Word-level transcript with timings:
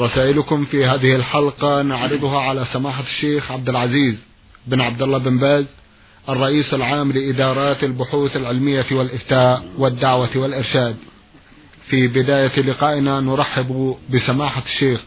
رسائلكم 0.00 0.64
في 0.64 0.84
هذه 0.84 1.16
الحلقة 1.16 1.82
نعرضها 1.82 2.40
على 2.40 2.66
سماحة 2.72 3.02
الشيخ 3.02 3.50
عبد 3.52 3.68
العزيز 3.68 4.14
بن 4.66 4.80
عبد 4.80 5.02
الله 5.02 5.18
بن 5.18 5.38
باز 5.38 5.64
الرئيس 6.28 6.74
العام 6.74 7.12
لإدارات 7.12 7.84
البحوث 7.84 8.36
العلمية 8.36 8.86
والإفتاء 8.92 9.64
والدعوة 9.78 10.36
والإرشاد. 10.36 10.96
في 11.88 12.08
بداية 12.08 12.60
لقائنا 12.60 13.20
نرحب 13.20 13.96
بسماحة 14.10 14.62
الشيخ 14.66 15.00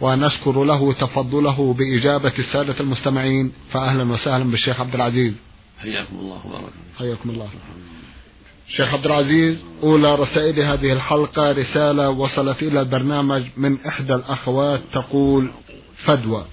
ونشكر 0.00 0.64
له 0.64 0.92
تفضله 0.92 1.74
بإجابة 1.78 2.32
السادة 2.38 2.80
المستمعين 2.80 3.52
فأهلا 3.72 4.12
وسهلا 4.12 4.44
بالشيخ 4.44 4.80
عبد 4.80 4.94
العزيز. 4.94 5.32
حياكم 5.78 6.16
الله 6.16 6.46
وبارك 6.46 6.72
حياكم 6.98 7.30
الله. 7.30 7.48
شيخ 8.76 8.94
عبد 8.94 9.06
العزيز 9.06 9.56
أولى 9.82 10.14
رسائل 10.14 10.60
هذه 10.60 10.92
الحلقة 10.92 11.52
رسالة 11.52 12.10
وصلت 12.10 12.62
إلى 12.62 12.80
البرنامج 12.80 13.42
من 13.56 13.78
إحدى 13.86 14.14
الأخوات 14.14 14.80
تقول 14.92 15.50
فدوى. 16.04 16.44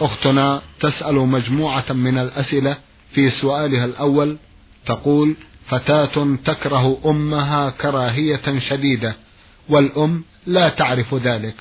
أختنا 0.00 0.62
تسأل 0.80 1.14
مجموعة 1.14 1.92
من 1.92 2.18
الأسئلة 2.18 2.76
في 3.14 3.30
سؤالها 3.30 3.84
الأول 3.84 4.36
تقول 4.86 5.36
فتاة 5.68 6.36
تكره 6.44 7.00
أمها 7.06 7.70
كراهية 7.70 8.58
شديدة 8.68 9.14
والأم 9.68 10.24
لا 10.46 10.68
تعرف 10.68 11.14
ذلك. 11.14 11.54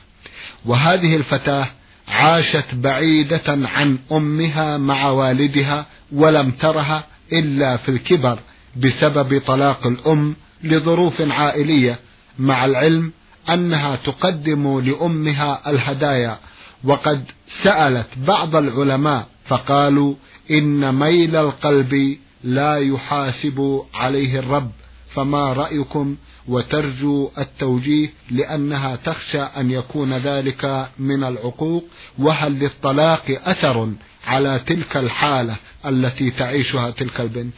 وهذه 0.65 1.15
الفتاة 1.15 1.67
عاشت 2.07 2.65
بعيدة 2.73 3.43
عن 3.47 3.97
أمها 4.11 4.77
مع 4.77 5.09
والدها 5.09 5.85
ولم 6.11 6.51
ترها 6.51 7.03
إلا 7.33 7.77
في 7.77 7.89
الكبر. 7.89 8.39
بسبب 8.77 9.41
طلاق 9.47 9.87
الأم 9.87 10.35
لظروف 10.63 11.21
عائلية 11.21 11.99
مع 12.39 12.65
العلم 12.65 13.11
أنها 13.49 13.95
تقدم 13.95 14.79
لأمها 14.79 15.69
الهدايا. 15.69 16.37
وقد 16.83 17.23
سألت 17.63 18.07
بعض 18.17 18.55
العلماء 18.55 19.27
فقالوا 19.45 20.13
إن 20.51 20.95
ميل 20.95 21.35
القلب 21.35 22.17
لا 22.43 22.77
يحاسب 22.77 23.81
عليه 23.93 24.39
الرب. 24.39 24.71
فما 25.13 25.53
رأيكم؟ 25.53 26.15
وترجو 26.47 27.31
التوجيه 27.37 28.09
لأنها 28.31 28.95
تخشى 28.95 29.41
أن 29.41 29.71
يكون 29.71 30.13
ذلك 30.13 30.89
من 30.99 31.23
العقوق. 31.23 31.85
وهل 32.19 32.59
للطلاق 32.59 33.39
أثر 33.43 33.91
على 34.27 34.61
تلك 34.67 34.97
الحالة 34.97 35.55
التي 35.85 36.31
تعيشها 36.31 36.89
تلك 36.89 37.21
البنت؟ 37.21 37.53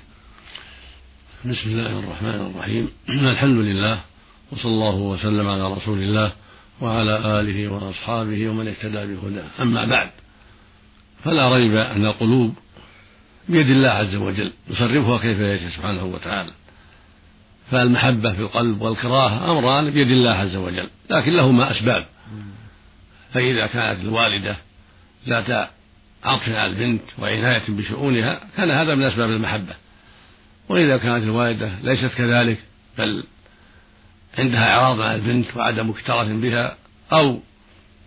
بسم 1.45 1.69
الله 1.69 1.99
الرحمن 1.99 2.51
الرحيم. 2.55 2.89
الحمد 3.09 3.57
لله 3.57 3.99
وصلى 4.51 4.71
الله 4.71 4.95
وسلم 4.95 5.47
على 5.47 5.73
رسول 5.73 5.97
الله 5.97 6.31
وعلى 6.81 7.39
آله 7.39 7.71
وأصحابه 7.71 8.49
ومن 8.49 8.67
اهتدى 8.67 9.13
بهداه. 9.13 9.45
أما 9.61 9.85
بعد 9.85 10.09
فلا 11.23 11.55
ريب 11.55 11.75
أن 11.75 12.05
القلوب 12.05 12.55
بيد 13.49 13.69
الله 13.69 13.89
عز 13.89 14.15
وجل 14.15 14.51
يصرفها 14.69 15.17
كيف 15.17 15.39
يشاء 15.39 15.69
سبحانه 15.69 16.03
وتعالى. 16.03 16.51
فالمحبة 17.71 18.33
في 18.33 18.39
القلب 18.39 18.81
والكراهة 18.81 19.51
أمران 19.51 19.89
بيد 19.89 20.11
الله 20.11 20.31
عز 20.31 20.55
وجل 20.55 20.89
لكن 21.09 21.31
لهما 21.31 21.71
أسباب. 21.71 22.05
فإذا 23.33 23.67
كانت 23.67 24.01
الوالدة 24.01 24.57
ذات 25.27 25.69
عطف 26.23 26.49
على 26.49 26.65
البنت 26.65 27.03
وعناية 27.19 27.63
بشؤونها 27.67 28.39
كان 28.57 28.71
هذا 28.71 28.95
من 28.95 29.03
أسباب 29.03 29.29
المحبة. 29.29 29.73
وإذا 30.71 30.97
كانت 30.97 31.23
الوالدة 31.23 31.71
ليست 31.83 32.11
كذلك 32.17 32.57
بل 32.97 33.23
عندها 34.37 34.67
إعراض 34.67 35.01
عن 35.01 35.15
البنت 35.15 35.57
وعدم 35.57 35.89
اكتراث 35.89 36.27
بها 36.27 36.77
أو 37.13 37.39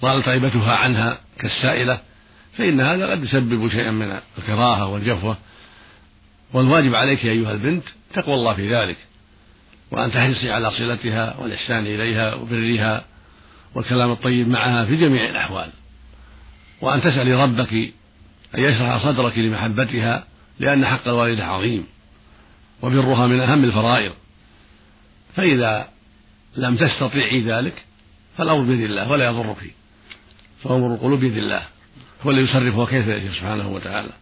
ضال 0.02 0.22
طيبتها 0.22 0.76
عنها 0.76 1.18
كالسائلة 1.38 2.00
فإن 2.58 2.80
هذا 2.80 3.10
قد 3.10 3.24
يسبب 3.24 3.68
شيئا 3.68 3.90
من 3.90 4.18
الكراهة 4.38 4.86
والجفوة. 4.86 5.36
والواجب 6.52 6.94
عليك 6.94 7.24
أيها 7.24 7.52
البنت 7.52 7.84
تقوى 8.14 8.34
الله 8.34 8.54
في 8.54 8.74
ذلك 8.74 8.96
وأن 9.90 10.12
تحرصي 10.12 10.50
على 10.50 10.70
صلتها 10.70 11.36
والإحسان 11.38 11.86
إليها 11.86 12.34
وبرها 12.34 13.04
والكلام 13.74 14.10
الطيب 14.10 14.48
معها 14.48 14.84
في 14.84 14.96
جميع 14.96 15.30
الأحوال 15.30 15.70
وأن 16.80 17.00
تسألي 17.00 17.42
ربك 17.42 17.72
أن 18.54 18.60
يشرح 18.60 19.04
صدرك 19.04 19.38
لمحبتها 19.38 20.24
لأن 20.58 20.86
حق 20.86 21.08
الوالدة 21.08 21.44
عظيم. 21.44 21.86
وبرها 22.84 23.26
من 23.26 23.40
أهم 23.40 23.64
الفرائض. 23.64 24.12
فإذا 25.36 25.88
لم 26.56 26.76
تستطيعي 26.76 27.40
ذلك 27.40 27.84
فالأمر 28.36 28.62
بيد 28.62 28.80
الله 28.80 29.10
ولا 29.10 29.24
يضرك. 29.24 29.74
فأمر 30.62 30.94
القلوب 30.94 31.20
بيد 31.20 31.36
الله. 31.36 31.62
هو 32.22 32.30
الذي 32.30 32.44
يصرفها 32.44 32.86
كيف 32.86 33.08
يشاء 33.08 33.32
سبحانه 33.32 33.68
وتعالى. 33.68 34.12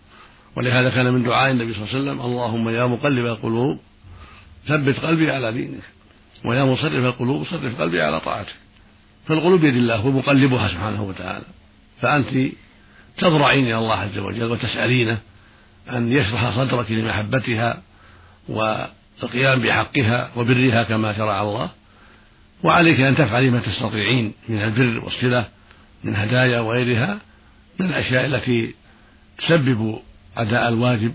ولهذا 0.57 0.91
كان 0.91 1.13
من 1.13 1.23
دعاء 1.23 1.51
النبي 1.51 1.75
صلى 1.75 1.83
الله 1.83 1.95
عليه 1.95 2.03
وسلم 2.03 2.21
اللهم 2.21 2.69
يا 2.69 2.87
مقلب 2.87 3.27
القلوب 3.27 3.79
ثبت 4.67 4.99
قلبي 5.01 5.31
على 5.31 5.53
دينك. 5.53 5.83
ويا 6.45 6.65
مصرف 6.65 7.05
القلوب 7.05 7.47
صرف 7.47 7.81
قلبي 7.81 8.03
على 8.03 8.21
طاعتك. 8.21 8.55
فالقلوب 9.27 9.61
بيد 9.61 9.75
الله 9.77 9.97
هو 9.97 10.11
مقلبها 10.11 10.69
سبحانه 10.69 11.03
وتعالى. 11.03 11.45
فأنت 12.01 12.53
تضرعين 13.19 13.65
إلى 13.65 13.79
الله 13.79 13.95
عز 13.95 14.19
وجل 14.19 14.45
وتسألينه 14.45 15.19
أن 15.91 16.13
يشرح 16.13 16.57
صدرك 16.57 16.91
لمحبتها 16.91 17.83
والقيام 18.49 19.63
بحقها 19.63 20.31
وبرها 20.37 20.83
كما 20.83 21.17
شرع 21.17 21.43
الله 21.43 21.71
وعليك 22.63 23.01
أن 23.01 23.17
تفعلي 23.17 23.51
ما 23.51 23.61
تستطيعين 23.61 24.33
من 24.49 24.63
البر 24.63 25.05
والصلة 25.05 25.49
من 26.05 26.17
هدايا 26.17 26.61
وغيرها 26.61 27.19
من 27.79 27.87
الأشياء 27.87 28.27
التي 28.27 28.75
تسبب 29.39 29.99
أداء 30.37 30.69
الواجب 30.69 31.13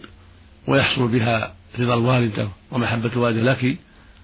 ويحصل 0.67 1.07
بها 1.07 1.53
رضا 1.79 1.93
الوالدة 1.93 2.49
ومحبة 2.71 3.11
الوالدة 3.13 3.51
لك 3.51 3.77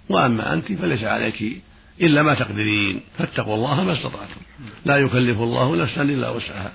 وأما 0.09 0.53
أنت 0.53 0.72
فليس 0.72 1.03
عليك 1.03 1.63
إلا 2.02 2.24
ما 2.24 2.34
تقدرين 2.34 3.02
فاتقوا 3.18 3.56
الله 3.56 3.84
ما 3.84 3.94
استطعتم. 3.94 4.42
لا 4.86 4.97
يكلف 4.97 5.40
الله 5.40 5.75
نفسا 5.75 6.02
إلا 6.02 6.30
وسعها. 6.30 6.74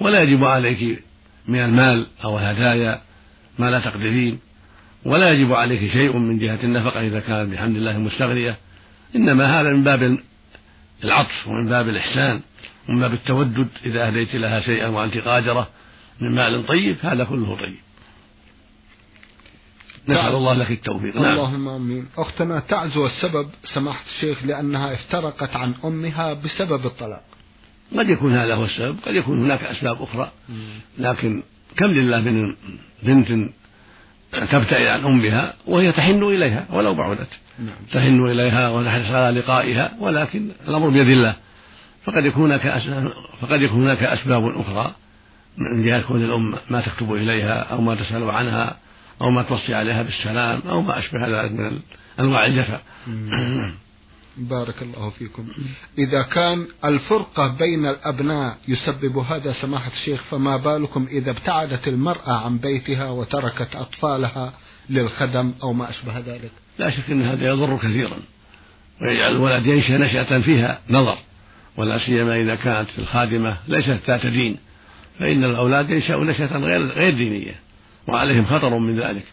ولا 0.00 0.22
يجب 0.22 0.44
عليك 0.44 1.02
من 1.48 1.58
المال 1.58 2.06
أو 2.24 2.38
الهدايا 2.38 3.00
ما 3.58 3.70
لا 3.70 3.80
تقدرين. 3.80 4.38
ولا 5.04 5.32
يجب 5.32 5.52
عليك 5.52 5.92
شيء 5.92 6.16
من 6.16 6.38
جهة 6.38 6.58
النفقة 6.64 7.06
إذا 7.06 7.20
كانت 7.20 7.52
بحمد 7.52 7.76
الله 7.76 7.98
مستغنية 7.98 8.56
إنما 9.16 9.60
هذا 9.60 9.72
من 9.72 9.84
باب 9.84 10.18
العطف 11.04 11.48
ومن 11.48 11.68
باب 11.68 11.88
الإحسان 11.88 12.40
ومن 12.88 13.00
باب 13.00 13.12
التودد 13.12 13.68
إذا 13.86 14.06
أهديت 14.06 14.34
لها 14.34 14.60
شيئا 14.60 14.88
وأنت 14.88 15.18
قادرة 15.18 15.68
من 16.20 16.34
مال 16.34 16.66
طيب 16.66 16.96
هذا 17.02 17.24
كله 17.24 17.56
طيب 17.56 17.76
نسأل 20.08 20.34
الله 20.34 20.54
لك 20.54 20.70
التوفيق 20.70 21.16
نعم. 21.16 21.32
اللهم 21.32 21.68
آمين. 21.68 22.06
أختنا 22.16 22.60
تعزو 22.60 23.06
السبب 23.06 23.48
سماحة 23.74 24.04
الشيخ 24.16 24.44
لأنها 24.44 24.94
افترقت 24.94 25.56
عن 25.56 25.74
أمها 25.84 26.32
بسبب 26.32 26.86
الطلاق. 26.86 27.24
قد 27.98 28.08
يكون 28.08 28.32
هذا 28.32 28.54
هو 28.54 28.64
السبب، 28.64 28.96
قد 29.06 29.14
يكون 29.14 29.44
هناك 29.44 29.62
أسباب 29.64 30.02
أخرى. 30.02 30.32
لكن 30.98 31.42
كم 31.76 31.86
لله 31.86 32.20
من 32.20 32.54
بنت 33.02 33.50
تبتعد 34.50 34.86
عن 34.86 35.04
أمها 35.04 35.54
وهي 35.66 35.92
تحن 35.92 36.22
إليها 36.22 36.64
ولو 36.70 36.94
بعدت. 36.94 37.28
نعم. 37.58 37.74
تحن 37.92 38.26
إليها 38.26 38.70
ونحرص 38.70 39.10
على 39.10 39.40
لقائها 39.40 39.92
ولكن 40.00 40.48
الأمر 40.68 40.88
بيد 40.88 41.08
الله. 41.08 41.34
فقد 42.04 42.24
يكون 42.24 42.52
هناك 42.52 42.82
فقد 43.40 43.62
يكون 43.62 43.82
هناك 43.82 44.02
أسباب 44.02 44.60
أخرى 44.60 44.94
من 45.58 45.84
جهة 45.84 46.02
كون 46.02 46.24
الأم 46.24 46.54
ما 46.70 46.80
تكتب 46.80 47.12
إليها 47.12 47.60
أو 47.60 47.80
ما 47.80 47.94
تسأل 47.94 48.30
عنها 48.30 48.76
أو 49.20 49.30
ما 49.30 49.42
توصي 49.42 49.74
عليها 49.74 50.02
بالسلام 50.02 50.62
أو 50.68 50.82
ما 50.82 50.98
أشبه 50.98 51.26
ذلك 51.26 51.52
من 51.52 51.80
أنواع 52.20 52.46
الجفا 52.46 52.80
بارك 54.36 54.82
الله 54.82 55.10
فيكم. 55.10 55.48
إذا 55.98 56.22
كان 56.22 56.66
الفرقة 56.84 57.46
بين 57.46 57.86
الأبناء 57.86 58.56
يسبب 58.68 59.18
هذا 59.18 59.52
سماحة 59.52 59.90
الشيخ 59.92 60.22
فما 60.30 60.56
بالكم 60.56 61.06
إذا 61.10 61.30
ابتعدت 61.30 61.88
المرأة 61.88 62.44
عن 62.44 62.58
بيتها 62.58 63.10
وتركت 63.10 63.76
أطفالها 63.76 64.52
للخدم 64.90 65.52
أو 65.62 65.72
ما 65.72 65.90
أشبه 65.90 66.18
ذلك؟ 66.18 66.50
لا 66.78 66.90
شك 66.90 67.10
أن 67.10 67.22
هذا 67.22 67.48
يضر 67.48 67.76
كثيرا 67.76 68.18
ويجعل 69.02 69.32
الولد 69.32 69.66
ينشأ 69.66 69.98
نشأة 69.98 70.40
فيها 70.40 70.80
نظر 70.90 71.18
ولا 71.76 71.98
سيما 71.98 72.40
إذا 72.40 72.54
كانت 72.54 72.88
الخادمة 72.98 73.56
ليست 73.68 73.98
ذات 74.06 74.26
دين 74.26 74.56
فإن 75.18 75.44
الأولاد 75.44 75.90
ينشأوا 75.90 76.24
نشأة 76.24 76.58
غير 76.58 76.86
غير 76.86 77.14
دينية 77.14 77.54
وعليهم 78.08 78.46
خطر 78.46 78.78
من 78.78 78.96
ذلك. 78.96 79.24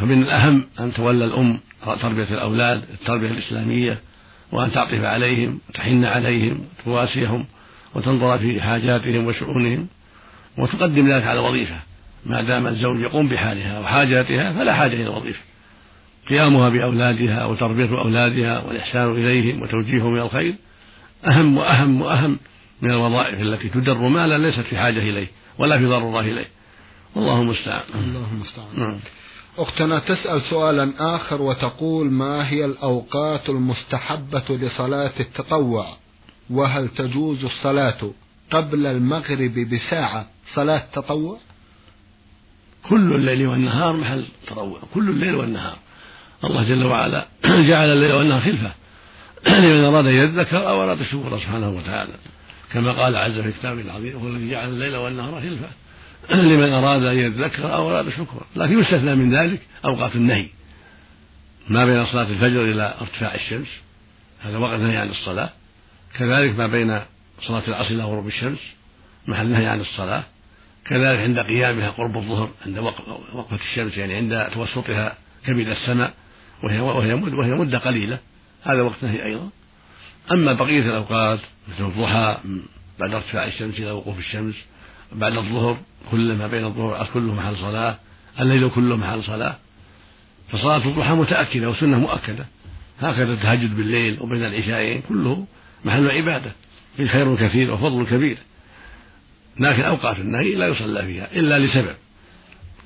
فمن 0.00 0.22
الأهم 0.22 0.64
أن 0.80 0.92
تولى 0.92 1.24
الأم 1.24 1.60
تربية 2.02 2.28
الأولاد 2.30 2.82
التربية 2.92 3.30
الإسلامية 3.30 3.98
وأن 4.52 4.72
تعطف 4.72 5.04
عليهم 5.04 5.60
وتحن 5.68 6.04
عليهم 6.04 6.64
وتواسيهم 6.80 7.46
وتنظر 7.94 8.38
في 8.38 8.60
حاجاتهم 8.60 9.26
وشؤونهم 9.26 9.86
وتقدم 10.58 11.12
ذلك 11.12 11.24
على 11.24 11.40
الوظيفة 11.40 11.76
ما 12.26 12.42
دام 12.42 12.66
الزوج 12.66 13.00
يقوم 13.00 13.28
بحالها 13.28 13.80
وحاجاتها 13.80 14.52
فلا 14.52 14.74
حاجة 14.74 14.94
إلى 14.94 15.02
الوظيفة. 15.02 15.40
قيامها 16.28 16.68
بأولادها 16.68 17.44
وتربية 17.44 18.00
أولادها 18.00 18.60
والإحسان 18.60 19.12
إليهم 19.12 19.62
وتوجيههم 19.62 20.14
إلى 20.14 20.22
الخير 20.22 20.54
أهم 21.26 21.58
وأهم 21.58 22.02
وأهم 22.02 22.38
من 22.82 22.90
الوظائف 22.90 23.40
التي 23.40 23.68
تدر 23.68 23.98
مالا 23.98 24.38
ليست 24.38 24.60
في 24.60 24.78
حاجة 24.78 24.98
إليه 24.98 25.26
ولا 25.58 25.78
في 25.78 25.86
ضرورة 25.86 26.20
إليه. 26.20 26.46
والله 27.14 27.42
المستعان. 27.42 27.82
الله 27.94 28.28
المستعان. 28.32 28.68
نعم. 28.76 28.96
أختنا 29.58 29.98
تسأل 29.98 30.42
سؤالا 30.42 30.92
آخر 31.16 31.42
وتقول 31.42 32.10
ما 32.10 32.48
هي 32.48 32.64
الأوقات 32.64 33.48
المستحبة 33.48 34.44
لصلاة 34.50 35.12
التطوع؟ 35.20 35.96
وهل 36.50 36.88
تجوز 36.88 37.44
الصلاة 37.44 38.10
قبل 38.50 38.86
المغرب 38.86 39.54
بساعة 39.54 40.26
صلاة 40.54 40.82
تطوع؟ 40.92 41.38
كل 42.88 43.12
الليل 43.12 43.46
والنهار 43.46 43.96
محل 43.96 44.24
تطوع 44.46 44.78
كل 44.94 45.10
الليل 45.10 45.34
والنهار. 45.34 45.76
الله 46.44 46.68
جل 46.68 46.86
وعلا 46.86 47.26
جعل 47.70 47.92
الليل 47.92 48.12
والنهار 48.12 48.40
خلفة. 48.40 48.72
لمن 49.60 49.84
أراد 49.84 50.06
أن 50.06 50.14
يذكر 50.14 50.68
أو 50.68 50.82
أراد 50.82 51.00
الشكر 51.00 51.38
سبحانه 51.38 51.70
وتعالى. 51.70 52.12
كما 52.72 53.02
قال 53.02 53.16
عز 53.16 53.38
في 53.38 53.52
كتابه 53.52 53.80
العظيم 53.80 54.16
هو 54.16 54.28
الذي 54.28 54.50
جعل 54.50 54.68
الليل 54.68 54.96
والنهار 54.96 55.40
خلفة. 55.40 55.68
لمن 56.50 56.72
أراد 56.72 57.04
أن 57.04 57.18
يذكر 57.18 57.74
أو 57.74 57.90
أراد 57.90 58.08
شكرا. 58.08 58.46
لكن 58.56 58.78
يستثنى 58.78 59.14
من 59.14 59.34
ذلك 59.34 59.60
أوقات 59.84 60.16
النهي. 60.16 60.48
ما 61.68 61.86
بين 61.86 62.06
صلاة 62.06 62.22
الفجر 62.30 62.64
إلى 62.64 62.94
ارتفاع 63.00 63.34
الشمس 63.34 63.68
هذا 64.40 64.58
وقت 64.58 64.80
نهي 64.80 64.96
عن 64.96 65.08
الصلاة. 65.08 65.50
كذلك 66.14 66.58
ما 66.58 66.66
بين 66.66 67.00
صلاة 67.42 67.62
العصر 67.68 67.94
إلى 67.94 68.02
غروب 68.02 68.26
الشمس 68.26 68.58
محل 69.26 69.46
نهي 69.46 69.66
عن 69.66 69.80
الصلاة. 69.80 70.22
كذلك 70.86 71.20
عند 71.20 71.38
قيامها 71.38 71.90
قرب 71.90 72.16
الظهر 72.16 72.50
عند 72.66 72.78
وقفة 73.34 73.58
الشمس 73.70 73.96
يعني 73.96 74.14
عند 74.14 74.50
توسطها 74.54 75.14
كبد 75.46 75.68
السماء 75.68 76.14
وهي 76.62 76.80
وهي 76.80 77.12
وهي 77.12 77.50
مدة 77.54 77.78
قليلة. 77.78 78.18
هذا 78.62 78.82
وقت 78.82 79.02
نهي 79.02 79.24
أيضا. 79.24 79.48
أما 80.32 80.52
بقية 80.52 80.82
الأوقات 80.82 81.38
مثل 81.68 81.84
الضحى 81.84 82.38
بعد 83.00 83.14
ارتفاع 83.14 83.46
الشمس 83.46 83.78
إلى 83.78 83.90
وقوف 83.90 84.18
الشمس 84.18 84.54
بعد 85.12 85.36
الظهر 85.36 85.78
كل 86.10 86.32
ما 86.32 86.46
بين 86.46 86.64
الظهر 86.64 87.08
كله 87.14 87.34
محل 87.34 87.56
صلاة 87.56 87.98
الليل 88.40 88.70
كله 88.70 88.96
محل 88.96 89.22
صلاة. 89.22 89.56
فصلاة 90.52 90.88
الضحى 90.88 91.12
متأكدة 91.12 91.70
وسنة 91.70 91.98
مؤكدة. 91.98 92.46
هكذا 93.00 93.32
التهجد 93.32 93.76
بالليل 93.76 94.16
وبين 94.20 94.44
العشاءين 94.44 95.02
كله 95.08 95.46
محل 95.84 96.10
عبادة. 96.10 96.52
فيه 96.96 97.06
خير 97.06 97.36
كثير 97.36 97.74
وفضل 97.74 98.06
كبير. 98.06 98.38
لكن 99.60 99.82
أوقات 99.82 100.18
النهي 100.18 100.54
لا 100.54 100.68
يصلى 100.68 101.02
فيها 101.02 101.28
إلا 101.32 101.58
لسبب. 101.58 101.96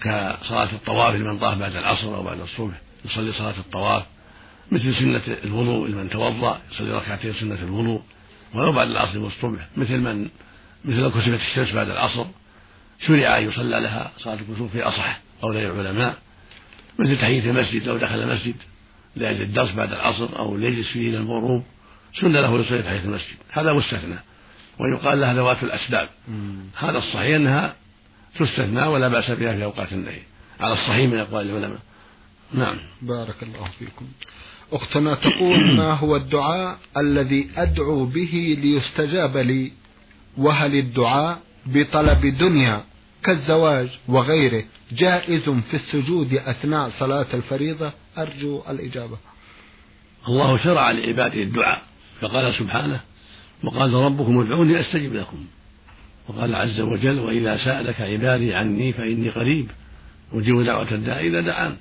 كصلاة 0.00 0.72
الطواف 0.72 1.14
لمن 1.14 1.38
طاف 1.38 1.58
بعد 1.58 1.76
العصر 1.76 2.16
أو 2.16 2.22
بعد 2.22 2.40
الصبح 2.40 2.74
يصلي 3.04 3.32
صلاة 3.32 3.58
الطواف. 3.58 4.02
مثل 4.72 4.94
سنة 4.94 5.22
الوضوء 5.44 5.88
لمن 5.88 6.10
توضأ 6.10 6.60
يصلي 6.72 6.92
ركعتين 6.92 7.32
سنة 7.32 7.58
الوضوء 7.62 8.02
ولو 8.54 8.72
بعد 8.72 8.90
العصر 8.90 9.18
والصبح 9.18 9.68
مثل 9.76 9.96
من 9.96 10.28
مثل 10.84 11.08
كسفت 11.08 11.40
الشمس 11.50 11.72
بعد 11.72 11.90
العصر 11.90 12.26
شرع 13.06 13.38
أن 13.38 13.48
يصلى 13.48 13.80
لها 13.80 14.12
صلاة 14.18 14.34
الكسوف 14.34 14.72
في 14.72 14.82
أصح 14.82 15.20
قولي 15.42 15.70
العلماء 15.70 16.18
مثل 16.98 17.18
تحية 17.18 17.50
المسجد 17.50 17.88
لو 17.88 17.96
دخل 17.96 18.22
المسجد 18.22 18.54
لأجل 19.16 19.42
الدرس 19.42 19.72
بعد 19.72 19.92
العصر 19.92 20.38
أو 20.38 20.56
ليجلس 20.56 20.88
فيه 20.88 21.08
إلى 21.08 21.18
الغروب 21.18 21.64
سنة 22.20 22.40
له 22.40 22.60
يصلي 22.60 22.82
تحية 22.82 23.04
المسجد. 23.04 23.36
هذا 23.50 23.72
مستثنى 23.72 24.18
ويقال 24.78 25.20
لها 25.20 25.34
ذوات 25.34 25.62
الأسباب. 25.62 26.08
هذا 26.76 26.98
الصحيح 26.98 27.36
أنها 27.36 27.74
تستثنى 28.38 28.86
ولا 28.86 29.08
بأس 29.08 29.30
بها 29.30 29.56
في 29.56 29.64
أوقات 29.64 29.92
النهي. 29.92 30.22
على 30.60 30.72
الصحيح 30.72 31.10
من 31.10 31.18
أقوال 31.18 31.50
العلماء. 31.50 31.78
نعم. 32.54 32.78
بارك 33.02 33.42
الله 33.42 33.68
فيكم. 33.78 34.06
أختنا 34.72 35.14
تقول 35.14 35.76
ما 35.78 35.92
هو 35.92 36.16
الدعاء 36.16 36.78
الذي 36.96 37.50
أدعو 37.56 38.04
به 38.04 38.56
ليستجاب 38.62 39.36
لي؟ 39.36 39.72
وهل 40.36 40.74
الدعاء 40.74 41.40
بطلب 41.66 42.26
دنيا 42.26 42.84
كالزواج 43.24 43.88
وغيره 44.08 44.64
جائز 44.92 45.42
في 45.42 45.74
السجود 45.76 46.34
أثناء 46.34 46.90
صلاة 46.98 47.26
الفريضة؟ 47.34 47.92
أرجو 48.18 48.62
الإجابة. 48.68 49.16
الله 50.28 50.58
شرع 50.58 50.90
لعباده 50.90 51.42
الدعاء 51.42 51.82
فقال 52.20 52.54
سبحانه 52.54 53.00
وقال 53.64 53.94
ربكم 53.94 54.40
ادعوني 54.40 54.80
أستجب 54.80 55.14
لكم. 55.14 55.46
وقال 56.28 56.54
عز 56.54 56.80
وجل 56.80 57.18
وإذا 57.18 57.56
سألك 57.64 58.00
عبادي 58.00 58.54
عني 58.54 58.92
فإني 58.92 59.28
قريب 59.28 59.70
أجيب 60.32 60.62
دعوة 60.62 60.92
الداعي 60.92 61.28
إذا 61.28 61.40
دعان. 61.40 61.76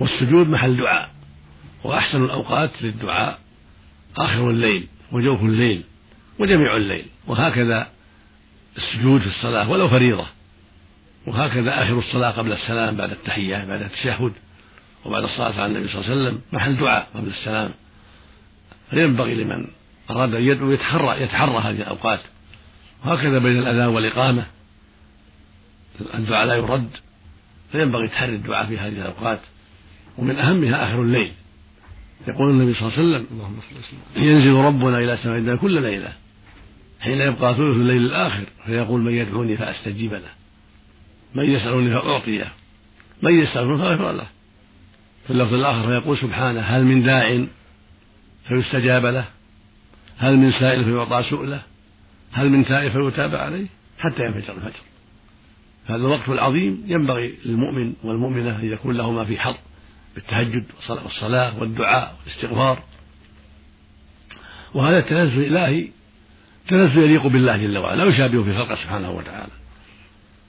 والسجود 0.00 0.48
محل 0.48 0.76
دعاء 0.76 1.10
وأحسن 1.84 2.24
الأوقات 2.24 2.82
للدعاء 2.82 3.38
آخر 4.16 4.50
الليل 4.50 4.86
وجوف 5.12 5.42
الليل. 5.42 5.82
وجميع 6.38 6.76
الليل. 6.76 7.06
وهكذا 7.26 7.88
السجود 8.76 9.20
في 9.20 9.26
الصلاة 9.26 9.70
ولو 9.70 9.88
فريضة. 9.88 10.26
وهكذا 11.26 11.82
آخر 11.82 11.98
الصلاة 11.98 12.30
قبل 12.30 12.52
السلام 12.52 12.96
بعد 12.96 13.10
التحية 13.10 13.64
بعد 13.64 13.82
التشهد 13.82 14.32
وبعد 15.04 15.22
الصلاة 15.22 15.60
على 15.60 15.66
النبي 15.66 15.88
صلى 15.88 16.00
الله 16.00 16.10
عليه 16.10 16.22
وسلم 16.22 16.40
محل 16.52 16.76
دعاء 16.76 17.08
قبل 17.14 17.28
السلام. 17.28 17.70
فينبغي 18.90 19.34
لمن 19.34 19.66
أراد 20.10 20.34
أن 20.34 20.42
يدعو 20.42 20.70
يتحرى 20.70 21.22
يتحرى 21.22 21.58
هذه 21.58 21.82
الأوقات. 21.82 22.20
وهكذا 23.04 23.38
بين 23.38 23.58
الأذان 23.58 23.88
والإقامة 23.88 24.46
الدعاء 26.14 26.46
لا 26.46 26.54
يرد. 26.54 26.90
فينبغي 27.72 28.08
تحري 28.08 28.34
الدعاء 28.34 28.66
في 28.66 28.78
هذه 28.78 28.92
الأوقات. 28.92 29.40
ومن 30.18 30.38
أهمها 30.38 30.88
آخر 30.88 31.02
الليل. 31.02 31.32
يقول 32.28 32.50
النبي 32.50 32.74
صلى 32.74 32.88
الله 32.88 32.98
عليه 32.98 33.08
وسلم 33.08 33.26
ينزل 34.16 34.52
ربنا 34.52 34.98
إلى 34.98 35.16
سماء 35.16 35.38
الدنيا 35.38 35.56
كل 35.56 35.82
ليلة. 35.82 36.12
حين 37.06 37.20
يبقى 37.20 37.54
ثلث 37.54 37.76
الليل 37.76 38.04
الآخر 38.04 38.44
فيقول 38.66 39.00
من 39.00 39.12
يدعوني 39.12 39.56
فأستجيب 39.56 40.12
له. 40.12 40.30
من 41.34 41.50
يسألني 41.50 41.90
فأعطيه. 41.90 42.52
من 43.22 43.40
يستغفر 43.40 43.78
فأغفر 43.78 44.12
له. 44.12 44.26
في 45.26 45.32
اللفظ 45.32 45.54
الآخر 45.54 45.86
فيقول 45.86 46.18
سبحانه 46.18 46.60
هل 46.60 46.84
من 46.84 47.02
داع؟ 47.02 47.46
فيستجاب 48.48 49.06
له. 49.06 49.24
هل 50.18 50.36
من 50.36 50.52
سائل؟ 50.52 50.84
فيعطى 50.84 51.22
سؤله. 51.30 51.62
هل 52.32 52.50
من 52.50 52.64
تائب؟ 52.64 52.92
فيتاب 52.92 53.34
عليه. 53.34 53.66
حتى 53.98 54.24
ينفجر 54.24 54.54
الفجر. 54.56 54.82
هذا 55.86 55.96
الوقت 55.96 56.28
العظيم 56.28 56.84
ينبغي 56.86 57.34
للمؤمن 57.44 57.92
والمؤمنة 58.04 58.58
أن 58.58 58.72
يكون 58.72 58.96
لهما 58.96 59.24
في 59.24 59.38
حظ 59.38 59.56
بالتهجد 60.14 60.64
والصلاة 60.88 61.60
والدعاء 61.60 62.16
والاستغفار. 62.20 62.82
وهذا 64.74 64.98
التنزل 64.98 65.40
الإلهي 65.40 65.88
تنزل 66.68 67.02
يليق 67.02 67.26
بالله 67.26 67.56
جل 67.56 67.78
وعلا 67.78 68.04
لا 68.04 68.10
يشابه 68.10 68.42
في 68.42 68.54
خلقه 68.54 68.74
سبحانه 68.74 69.10
وتعالى. 69.10 69.52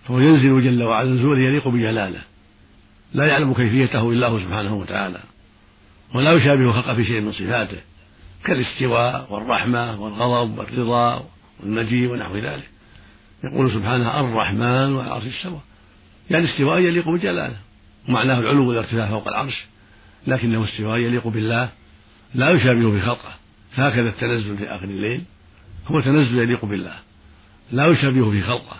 فهو 0.08 0.20
ينزل 0.20 0.64
جل 0.64 0.84
وعلا 0.84 1.10
نزولا 1.10 1.40
يليق 1.40 1.68
بجلاله. 1.68 2.22
لا 3.14 3.26
يعلم 3.26 3.54
كيفيته 3.54 4.12
إلا 4.12 4.28
هو 4.28 4.40
سبحانه 4.40 4.76
وتعالى. 4.76 5.20
ولا 6.14 6.32
يشابه 6.32 6.72
خلقه 6.72 6.96
في 6.96 7.06
شيء 7.06 7.22
من 7.22 7.32
صفاته 7.32 7.78
كالاستواء 8.44 9.28
والرحمة 9.30 10.02
والغضب 10.02 10.58
والرضا 10.58 11.30
والمجيء 11.60 12.12
ونحو 12.12 12.38
ذلك. 12.38 12.70
يقول 13.44 13.72
سبحانه 13.72 14.20
الرحمن 14.20 14.94
والعرش 14.94 15.24
استوى 15.26 15.60
يعني 16.32 16.46
استواء 16.46 16.80
يليق 16.80 17.10
بجلاله. 17.10 17.58
ومعناه 18.10 18.40
العلو 18.40 18.70
والارتفاع 18.70 19.10
فوق 19.10 19.28
العرش. 19.28 19.66
لكنه 20.28 20.64
استواء 20.64 21.00
يليق 21.00 21.28
بالله. 21.28 21.70
لا 22.36 22.50
يشابه 22.50 22.92
في 22.92 23.02
خلقه. 23.02 23.34
فهكذا 23.76 24.10
التنزل 24.10 24.58
في 24.58 24.64
آخر 24.64 24.86
الليل. 24.86 25.22
هو 25.88 26.00
تنزل 26.00 26.38
يليق 26.38 26.66
بالله 26.66 26.94
لا 27.72 27.88
يشابه 27.88 28.32
في 28.32 28.44
خلقه 28.44 28.78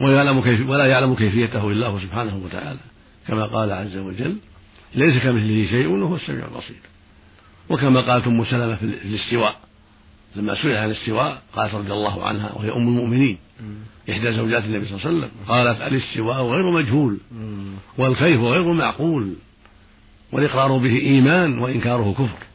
ولا 0.00 0.16
يعلم 0.16 0.40
كيف 0.40 0.68
ولا 0.68 0.86
يعلم 0.86 1.14
كيفيته 1.14 1.70
إلا 1.70 1.86
هو 1.86 2.00
سبحانه 2.00 2.40
وتعالى 2.44 2.78
كما 3.28 3.44
قال 3.44 3.72
عز 3.72 3.96
وجل 3.96 4.36
ليس 4.94 5.22
كمثله 5.22 5.66
شيء 5.70 5.86
وهو 5.88 6.14
السميع 6.14 6.44
البصير. 6.44 6.76
وكما 7.68 8.00
قالت 8.00 8.26
أم 8.26 8.44
سلمة 8.44 8.74
في 8.76 8.82
الاستواء 8.84 9.60
لما 10.36 10.54
سئل 10.54 10.76
عن 10.76 10.90
الاستواء 10.90 11.42
قالت 11.52 11.74
رضي 11.74 11.92
الله 11.92 12.26
عنها 12.26 12.52
وهي 12.52 12.72
أم 12.72 12.88
المؤمنين 12.88 13.38
إحدى 14.10 14.32
زوجات 14.32 14.64
النبي 14.64 14.86
صلى 14.86 14.94
الله 14.96 15.06
عليه 15.06 15.18
وسلم 15.18 15.30
قالت 15.48 15.80
الاستواء 15.92 16.42
غير 16.42 16.70
مجهول 16.70 17.18
والكيف 17.98 18.40
غير 18.40 18.72
معقول 18.72 19.34
والإقرار 20.32 20.78
به 20.78 20.96
إيمان 21.00 21.58
وإنكاره 21.58 22.12
كفر. 22.12 22.46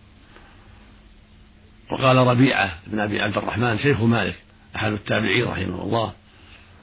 وقال 1.96 2.18
ربيعة 2.18 2.74
بن 2.88 3.00
أبي 3.00 3.22
عبد 3.22 3.38
الرحمن 3.38 3.78
شيخ 3.80 4.02
مالك 4.02 4.36
أحد 4.76 4.92
التابعين 4.92 5.46
رحمه 5.48 5.84
الله 5.84 6.14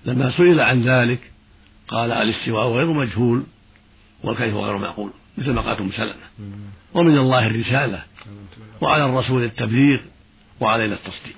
لما 0.04 0.30
سئل 0.36 0.60
عن 0.60 0.82
ذلك 0.82 1.20
قال 1.88 2.12
الاستواء 2.12 2.68
غير 2.68 2.86
مجهول 2.86 3.42
والكيف 4.24 4.54
غير 4.54 4.78
معقول 4.78 5.10
مثل 5.38 5.50
ما 5.50 5.60
قالت 5.60 5.80
أم 5.80 5.92
سلمة. 5.92 6.14
ومن 6.94 7.18
الله 7.18 7.46
الرسالة 7.46 8.02
وعلى 8.80 9.04
الرسول 9.04 9.44
التبليغ 9.44 10.00
وعلينا 10.60 10.94
التصديق. 10.94 11.36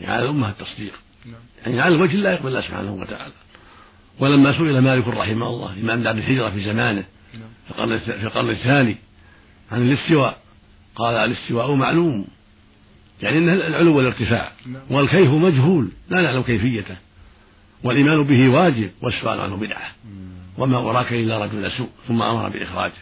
يعني 0.00 0.12
على 0.12 0.24
الأمة 0.24 0.48
التصديق. 0.48 0.92
يعني 1.66 1.80
على 1.80 1.94
الوجه 1.94 2.16
لا 2.16 2.32
يقبل 2.32 2.48
الله 2.48 2.60
سبحانه 2.60 2.92
وتعالى. 2.92 3.32
ولما 4.18 4.58
سئل 4.58 4.78
مالك 4.78 5.08
رحمه 5.08 5.46
الله 5.46 5.72
إمام 5.72 6.02
دار 6.02 6.14
الهجرة 6.14 6.50
في 6.50 6.64
زمانه 6.64 7.04
في 7.68 8.22
القرن 8.22 8.50
الثاني 8.50 8.96
عن 9.72 9.82
الاستواء 9.82 10.38
قال 10.96 11.14
الاستواء 11.14 11.74
معلوم. 11.74 12.26
يعني 13.22 13.38
انه 13.38 13.52
العلو 13.52 13.96
والارتفاع 13.96 14.52
والكيف 14.90 15.30
مجهول 15.30 15.88
لا 16.10 16.22
نعلم 16.22 16.42
كيفيته. 16.42 16.96
والإيمان 17.82 18.22
به 18.22 18.48
واجب 18.48 18.90
والسؤال 19.02 19.40
عنه 19.40 19.56
بدعة. 19.56 19.90
وما 20.58 20.76
أراك 20.78 21.12
إلا 21.12 21.44
رجل 21.44 21.70
سوء 21.70 21.88
ثم 22.08 22.22
أمر 22.22 22.48
بإخراجه. 22.48 22.92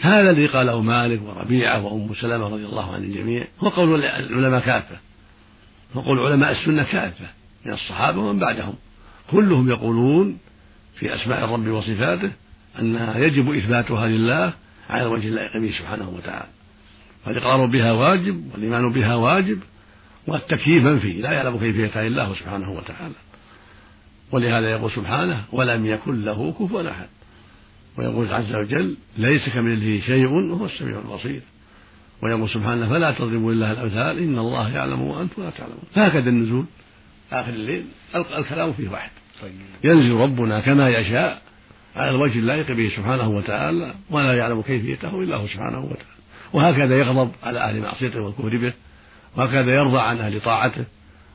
هذا 0.00 0.30
الذي 0.30 0.46
قاله 0.46 0.82
مالك 0.82 1.20
وربيعة 1.22 1.84
وأم 1.84 2.14
سلمة 2.14 2.48
رضي 2.48 2.64
الله 2.64 2.94
عن 2.94 3.02
الجميع. 3.02 3.46
هو 3.60 3.68
قول 3.68 4.04
العلماء 4.04 4.60
كافة. 4.60 4.96
وقول 5.94 6.18
علماء 6.18 6.52
السنة 6.52 6.82
كافة. 6.82 7.26
من 7.64 7.72
الصحابة 7.72 8.18
ومن 8.18 8.38
بعدهم. 8.38 8.74
كلهم 9.30 9.68
يقولون 9.68 10.38
في 10.98 11.14
أسماء 11.14 11.44
الرب 11.44 11.68
وصفاته 11.68 12.30
أنها 12.78 13.18
يجب 13.18 13.52
إثباتها 13.52 14.08
لله 14.08 14.52
على 14.88 15.06
وجه 15.06 15.28
اللائق 15.28 15.62
به 15.62 15.70
سبحانه 15.78 16.08
وتعالى. 16.08 16.48
فالإقرار 17.28 17.66
بها 17.66 17.92
واجب 17.92 18.50
والإيمان 18.52 18.92
بها 18.92 19.14
واجب 19.14 19.58
والتكييف 20.26 20.84
منفي 20.84 21.12
لا 21.12 21.32
يعلم 21.32 21.58
كيفيتها 21.58 22.06
إلا 22.06 22.24
هو 22.24 22.34
سبحانه 22.34 22.72
وتعالى. 22.72 23.14
ولهذا 24.32 24.70
يقول 24.70 24.90
سبحانه 24.90 25.44
ولم 25.52 25.86
يكن 25.86 26.24
له 26.24 26.52
كفوا 26.52 26.90
أحد. 26.90 27.08
ويقول 27.98 28.34
عز 28.34 28.54
وجل 28.54 28.96
ليس 29.18 29.48
كمثله 29.48 30.00
شيء 30.06 30.26
وهو 30.26 30.66
السميع 30.66 30.98
البصير. 30.98 31.42
ويقول 32.22 32.48
سبحانه 32.48 32.88
فلا 32.88 33.10
تضربوا 33.10 33.52
لله 33.52 33.72
الأمثال 33.72 34.18
إن 34.18 34.38
الله 34.38 34.74
يعلم 34.74 35.02
وأنتم 35.02 35.42
لا 35.42 35.50
تعلمون. 35.50 35.84
هكذا 35.94 36.30
النزول 36.30 36.64
آخر 37.32 37.52
الليل 37.52 37.84
الكلام 38.14 38.72
فيه 38.72 38.88
واحد. 38.88 39.10
ينزل 39.84 40.12
ربنا 40.12 40.60
كما 40.60 40.88
يشاء 40.88 41.42
على 41.96 42.10
الوجه 42.10 42.38
اللائق 42.38 42.72
به 42.72 42.92
سبحانه 42.96 43.28
وتعالى 43.28 43.94
ولا 44.10 44.34
يعلم 44.34 44.62
كيفيته 44.62 45.22
إلا 45.22 45.36
هو 45.36 45.46
سبحانه 45.46 45.78
وتعالى. 45.78 46.17
وهكذا 46.52 46.98
يغضب 46.98 47.30
على 47.42 47.60
أهل 47.60 47.80
معصيته 47.80 48.20
والكفر 48.20 48.56
به 48.56 48.72
وهكذا 49.36 49.74
يرضى 49.74 49.98
عن 49.98 50.18
أهل 50.18 50.40
طاعته 50.40 50.84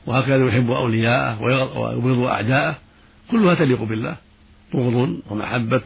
وهكذا 0.06 0.48
يحب 0.48 0.70
أولياءه 0.70 1.42
ويبغض 1.42 2.18
أعداءه 2.18 2.76
كلها 3.30 3.54
تليق 3.54 3.82
بالله. 3.82 4.16
بغض 4.74 5.20
ومحبة 5.30 5.82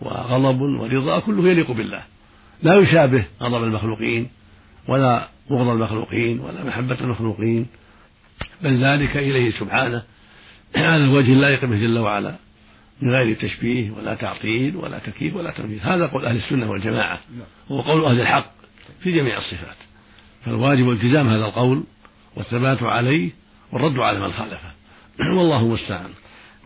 وغضب 0.00 0.60
ورضا 0.60 1.18
كله 1.18 1.48
يليق 1.48 1.70
بالله. 1.70 2.02
لا 2.62 2.74
يشابه 2.74 3.24
غضب 3.42 3.64
المخلوقين 3.64 4.28
ولا 4.88 5.28
بغض 5.50 5.68
المخلوقين 5.68 6.40
ولا 6.40 6.64
محبة 6.64 6.96
المخلوقين 7.00 7.66
بل 8.62 8.84
ذلك 8.84 9.16
إليه 9.16 9.50
سبحانه. 9.50 10.02
على 10.76 11.04
الوجه 11.04 11.32
اللائق 11.32 11.64
به 11.64 11.76
جل 11.76 11.98
وعلا. 11.98 12.34
من 13.02 13.10
غير 13.10 13.36
تشبيه 13.36 13.90
ولا 13.90 14.14
تعطيل 14.14 14.76
ولا 14.76 14.98
تكييف 14.98 15.36
ولا 15.36 15.50
تمثيل 15.50 15.80
هذا 15.82 16.06
قول 16.06 16.24
أهل 16.24 16.36
السنة 16.36 16.70
والجماعة. 16.70 17.20
هو 17.68 17.80
قول 17.80 18.04
أهل 18.04 18.20
الحق 18.20 18.52
في 19.00 19.12
جميع 19.12 19.38
الصفات. 19.38 19.76
فالواجب 20.44 20.90
التزام 20.90 21.28
هذا 21.28 21.46
القول 21.46 21.84
والثبات 22.36 22.82
عليه 22.82 23.30
والرد 23.72 23.98
على 23.98 24.20
من 24.20 24.32
خالفه. 24.32 24.70
والله 25.38 25.60
المستعان. 25.60 26.10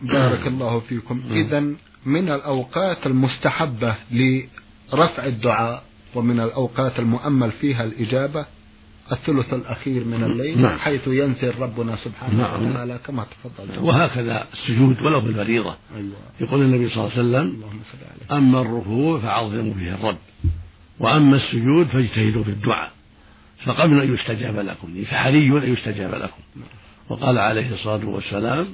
بارك 0.01 0.47
الله 0.47 0.79
فيكم. 0.79 1.23
إذا 1.31 1.59
من 2.05 2.29
الأوقات 2.29 3.07
المستحبة 3.07 3.95
لرفع 4.11 5.25
الدعاء 5.25 5.83
ومن 6.15 6.39
الأوقات 6.39 6.99
المؤمل 6.99 7.51
فيها 7.51 7.83
الإجابة 7.83 8.45
الثلث 9.11 9.53
الأخير 9.53 10.03
من 10.03 10.23
الليل 10.23 10.61
نعم. 10.61 10.79
حيث 10.79 11.07
ينزل 11.07 11.53
ربنا 11.59 11.95
سبحانه 11.95 12.37
نعم. 12.37 12.69
وتعالى 12.69 12.99
كما 13.05 13.25
تفضلت 13.25 13.77
وهكذا 13.77 14.47
السجود 14.53 15.01
ولو 15.01 15.21
في 15.21 15.27
الفريضة 15.27 15.75
أيوة. 15.95 16.15
يقول 16.41 16.61
النبي 16.61 16.89
صلى 16.89 17.03
الله 17.03 17.11
عليه 17.17 17.49
وسلم 17.49 17.63
أما 18.31 18.61
الركوع 18.61 19.19
فعظموا 19.19 19.73
فيه 19.73 19.93
الرب 19.93 20.17
وأما 20.99 21.37
السجود 21.37 21.87
فاجتهدوا 21.87 22.43
في 22.43 22.49
الدعاء 22.49 22.91
فقبل 23.65 24.01
أن 24.01 24.13
يستجاب 24.13 24.59
لكم 24.59 25.03
فحري 25.03 25.47
أن 25.47 25.73
يستجاب 25.73 26.11
لكم 26.15 26.41
نعم. 26.55 26.67
وقال 27.09 27.37
عليه 27.37 27.73
الصلاة 27.73 28.05
والسلام 28.05 28.67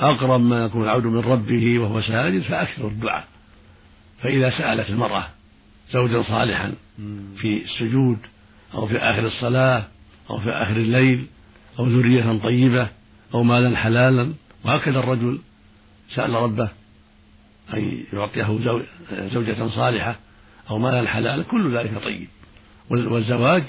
أقرب 0.00 0.40
ما 0.40 0.64
يكون 0.64 0.82
العبد 0.82 1.06
من 1.06 1.20
ربه 1.20 1.78
وهو 1.78 2.00
ساجد 2.00 2.42
فأكثر 2.42 2.88
الدعاء 2.88 3.24
فإذا 4.22 4.50
سألت 4.50 4.90
المرأة 4.90 5.26
زوجا 5.92 6.22
صالحا 6.22 6.72
في 7.36 7.62
السجود 7.64 8.18
أو 8.74 8.86
في 8.86 8.98
آخر 8.98 9.26
الصلاة 9.26 9.84
أو 10.30 10.38
في 10.38 10.50
آخر 10.50 10.76
الليل 10.76 11.26
أو 11.78 11.86
ذرية 11.86 12.38
طيبة 12.38 12.88
أو 13.34 13.42
مالا 13.42 13.76
حلالا 13.76 14.32
وهكذا 14.64 14.98
الرجل 14.98 15.38
سأل 16.14 16.34
ربه 16.34 16.68
أن 17.74 18.04
يعطيه 18.12 18.58
زوجة 19.32 19.68
صالحة 19.68 20.16
أو 20.70 20.78
مالا 20.78 21.08
حلالا 21.08 21.42
كل 21.42 21.76
ذلك 21.76 22.04
طيب. 22.04 22.28
والزواج 22.90 23.62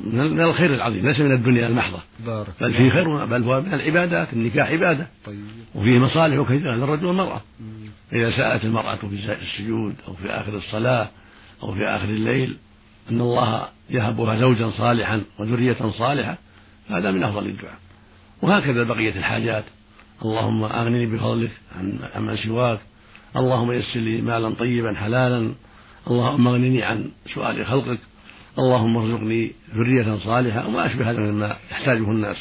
من 0.00 0.40
الخير 0.40 0.74
العظيم 0.74 1.06
ليس 1.06 1.20
من 1.20 1.32
الدنيا 1.32 1.66
المحضة. 1.66 1.98
بارك 2.26 2.48
بل 2.60 2.74
فيه 2.74 2.90
خير 2.90 3.24
بل 3.24 3.42
هو 3.42 3.60
من 3.60 3.74
العبادات 3.74 4.32
النكاح 4.32 4.70
عبادة. 4.70 5.08
طيب. 5.24 5.44
وفيه 5.74 5.98
مصالح 5.98 6.42
كثيرة 6.42 6.74
للرجل 6.74 7.06
والمرأة. 7.06 7.40
إذا 8.12 8.30
سألت 8.30 8.64
المرأة 8.64 8.96
في 8.96 9.36
السجود 9.42 9.94
أو 10.08 10.14
في 10.14 10.30
آخر 10.30 10.56
الصلاة 10.56 11.08
أو 11.62 11.74
في 11.74 11.84
آخر 11.84 12.08
الليل 12.08 12.56
أن 13.10 13.20
الله 13.20 13.68
يهبها 13.90 14.40
زوجا 14.40 14.70
صالحا 14.70 15.22
وذرية 15.38 15.90
صالحة 15.98 16.38
هذا 16.88 17.10
من 17.10 17.22
أفضل 17.24 17.46
الدعاء. 17.46 17.78
وهكذا 18.42 18.82
بقية 18.82 19.16
الحاجات. 19.16 19.64
اللهم 20.24 20.64
أغنني 20.64 21.06
بفضلك 21.06 21.50
عن 21.78 21.98
عمن 22.14 22.36
سواك. 22.36 22.80
اللهم 23.36 23.72
يسر 23.72 24.00
لي 24.00 24.20
مالا 24.20 24.50
طيبا 24.50 24.94
حلالا. 24.94 25.54
اللهم 26.06 26.48
أغنني 26.48 26.82
عن 26.82 27.10
سؤال 27.34 27.66
خلقك. 27.66 27.98
اللهم 28.58 28.96
ارزقني 28.96 29.52
ذرية 29.74 30.16
صالحة 30.16 30.68
وما 30.68 30.86
أشبه 30.86 31.10
هذا 31.10 31.20
مما 31.20 31.56
يحتاجه 31.70 32.10
الناس. 32.10 32.36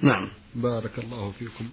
نعم. 0.00 0.28
بارك 0.54 0.98
الله 0.98 1.32
فيكم. 1.38 1.68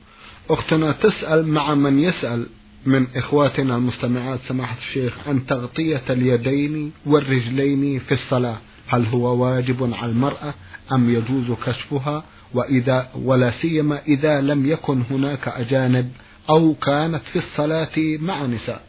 أختنا 0.49 0.91
تسأل 0.91 1.47
مع 1.47 1.75
من 1.75 1.99
يسأل؟ 1.99 2.47
من 2.85 3.07
إخواتنا 3.15 3.75
المستمعات 3.75 4.39
سماحة 4.47 4.77
الشيخ 4.77 5.27
عن 5.27 5.45
تغطية 5.45 6.01
اليدين 6.09 6.91
والرجلين 7.05 7.99
في 7.99 8.13
الصلاة 8.13 8.57
هل 8.87 9.05
هو 9.05 9.43
واجب 9.45 9.93
على 9.93 10.11
المرأة 10.11 10.53
أم 10.91 11.09
يجوز 11.09 11.57
كشفها؟ 11.65 12.23
وإذا 12.53 13.09
ولا 13.15 13.51
سيما 13.51 14.01
إذا 14.07 14.41
لم 14.41 14.65
يكن 14.65 15.03
هناك 15.11 15.47
أجانب 15.47 16.11
أو 16.49 16.75
كانت 16.75 17.21
في 17.33 17.39
الصلاة 17.39 18.17
مع 18.19 18.45
نساء. 18.45 18.83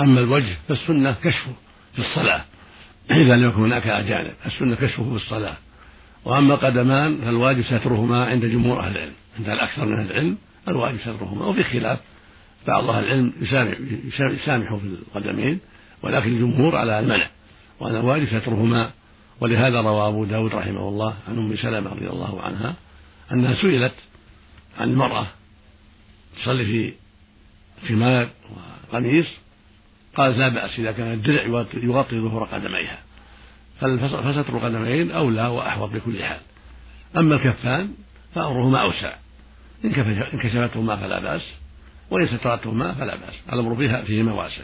أما 0.00 0.20
الوجه 0.20 0.56
فالسنة 0.68 1.16
كشفه 1.22 1.52
في 1.92 1.98
الصلاة 1.98 2.44
إذا 3.10 3.36
لم 3.36 3.48
يكن 3.48 3.60
هناك 3.60 3.86
أجانب 3.86 4.32
السنة 4.46 4.74
كشفه 4.74 5.10
في 5.10 5.16
الصلاة. 5.16 5.56
وأما 6.24 6.54
القدمان 6.54 7.18
فالواجب 7.24 7.62
سترهما 7.62 8.24
عند 8.24 8.44
جمهور 8.44 8.80
أهل 8.80 8.92
العلم 8.92 9.12
عند 9.38 9.48
الأكثر 9.48 9.86
من 9.86 10.00
أهل 10.00 10.10
العلم 10.10 10.36
الواجب 10.68 10.98
سترهما 11.00 11.46
وفي 11.46 11.62
خلاف 11.62 11.98
بعض 12.66 12.90
أهل 12.90 13.04
العلم 13.04 13.32
يسامح, 13.40 13.78
يسامح 14.20 14.74
في 14.74 14.86
القدمين 14.86 15.60
ولكن 16.02 16.28
الجمهور 16.28 16.76
على 16.76 16.98
المنع 16.98 17.30
وأن 17.80 17.96
الواجب 17.96 18.26
سترهما. 18.26 18.90
ولهذا 19.40 19.80
روى 19.80 20.08
أبو 20.08 20.24
داود 20.24 20.54
رحمه 20.54 20.88
الله 20.88 21.16
عن 21.28 21.38
أم 21.38 21.56
سلمة 21.56 21.90
رضي 21.90 22.06
الله 22.06 22.42
عنها 22.42 22.74
أنها 23.32 23.54
سئلت 23.54 23.94
عن 24.76 24.90
المرأة 24.90 25.26
تصلي 26.42 26.64
في 26.64 26.94
خمار 27.88 28.28
وقميص 28.92 29.26
قالت 30.16 30.38
لا 30.38 30.48
بأس 30.48 30.78
إذا 30.78 30.92
كان 30.92 31.12
الدرع 31.12 31.64
يغطي 31.74 32.20
ظهور 32.20 32.44
قدميها. 32.44 32.98
فستر 33.80 34.56
القدمين 34.56 35.10
أولى 35.10 35.46
وأحوط 35.46 35.90
بكل 35.90 36.22
حال. 36.22 36.40
أما 37.16 37.34
الكفان 37.34 37.94
فأمرهما 38.34 38.78
أوسع. 38.78 39.14
إن 39.84 39.92
كشفتهما 40.42 40.96
فلا 40.96 41.20
بأس. 41.20 41.52
وإن 42.10 42.26
سترتهما 42.26 42.92
فلا 42.92 43.16
بأس. 43.16 43.34
الأمر 43.52 43.76
فيها 43.76 44.02
فيهما 44.02 44.32
واسع 44.32 44.62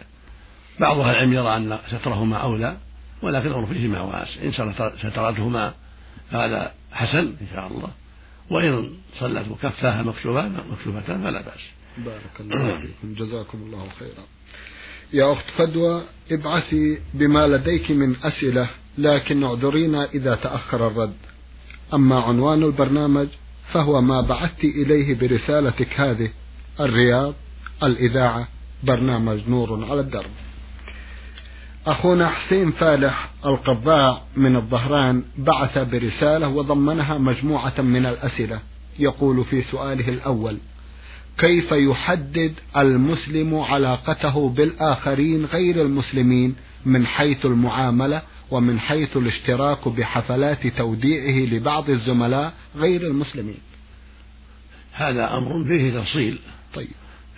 بعض 0.81 0.99
أهل 0.99 1.11
العلم 1.11 1.33
يرى 1.33 1.57
أن 1.57 1.79
سترهما 1.89 2.37
أولى 2.37 2.77
ولكن 3.23 3.47
الأمر 3.47 3.67
فيهما 3.67 4.01
واسع 4.01 4.43
إن 4.43 4.53
سترتهما 4.99 5.75
فهذا 6.31 6.73
حسن 6.93 7.35
إن 7.41 7.47
شاء 7.55 7.67
الله. 7.67 7.89
وإن 8.51 8.91
صلت 9.19 9.49
وكفاها 9.49 10.03
مكشوفتان 10.03 11.23
فلا 11.23 11.41
بأس. 11.41 11.61
بارك 11.99 12.41
الله 12.41 12.81
فيكم. 12.81 13.15
جزاكم 13.15 13.59
الله 13.59 13.89
خيرا. 13.99 14.25
يا 15.13 15.33
أخت 15.33 15.51
فدوى 15.59 16.03
ابعثي 16.31 16.99
بما 17.15 17.47
لديك 17.47 17.91
من 17.91 18.17
أسئلة 18.23 18.69
لكن 18.99 19.45
اعذرينا 19.45 20.05
إذا 20.05 20.35
تأخر 20.35 20.87
الرد. 20.87 21.17
أما 21.95 22.21
عنوان 22.21 22.63
البرنامج 22.63 23.29
فهو 23.73 24.01
ما 24.01 24.21
بعثت 24.21 24.65
إليه 24.65 25.15
برسالتك 25.15 26.01
هذه. 26.01 26.31
الرياض 26.81 27.35
الإذاعة 27.83 28.49
برنامج 28.83 29.41
نور 29.49 29.85
على 29.91 30.01
الدرب. 30.01 30.31
أخونا 31.87 32.29
حسين 32.29 32.73
فالح 32.73 33.31
القضاء 33.47 34.27
من 34.37 34.57
الظهران 34.57 35.25
بعث 35.39 35.79
برسالة 35.79 36.49
وضمنها 36.49 37.19
مجموعة 37.19 37.81
من 37.81 38.07
الأسئلة. 38.07 38.61
يقول 38.99 39.45
في 39.45 39.63
سؤاله 39.63 40.09
الأول 40.09 40.59
كيف 41.39 41.73
يحدد 41.73 42.55
المسلم 42.77 43.59
علاقته 43.59 44.49
بالآخرين 44.49 45.45
غير 45.45 45.83
المسلمين 45.83 46.57
من 46.87 47.07
حيث 47.07 47.47
المعاملة 47.47 48.23
ومن 48.51 48.81
حيث 48.81 49.17
الاشتراك 49.17 49.89
بحفلات 49.89 50.67
توديعه 50.67 51.55
لبعض 51.55 51.91
الزملاء 51.91 52.53
غير 52.77 53.03
المسلمين؟ 53.03 53.59
هذا 54.93 55.37
أمر 55.39 55.65
فيه 55.65 56.01
تفصيل. 56.01 56.39
طيب. 56.77 56.89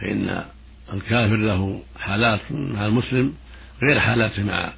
فإن 0.00 0.44
الكافر 0.92 1.36
له 1.36 1.82
حالات 2.00 2.40
مع 2.50 2.86
المسلم 2.86 3.34
غير 3.82 4.00
حالاته 4.00 4.42
مع 4.42 4.72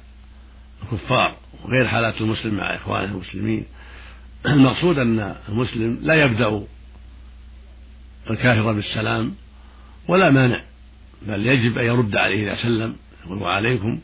الكفار 0.83 1.35
وغير 1.63 1.87
حالات 1.87 2.21
المسلم 2.21 2.55
مع 2.55 2.75
إخوانه 2.75 3.11
المسلمين. 3.11 3.65
المقصود 4.45 4.99
أن 4.99 5.35
المسلم 5.49 5.99
لا 6.01 6.13
يبدأ 6.13 6.63
الكافر 8.29 8.73
بالسلام 8.73 9.35
ولا 10.07 10.29
مانع 10.29 10.63
بل 11.21 11.45
يجب 11.45 11.77
أن 11.77 11.85
يرد 11.85 12.15
عليه 12.15 12.51
إذا 12.51 12.61
سلم 12.61 12.95
يقول 13.25 13.41
وعليكم 13.41 13.99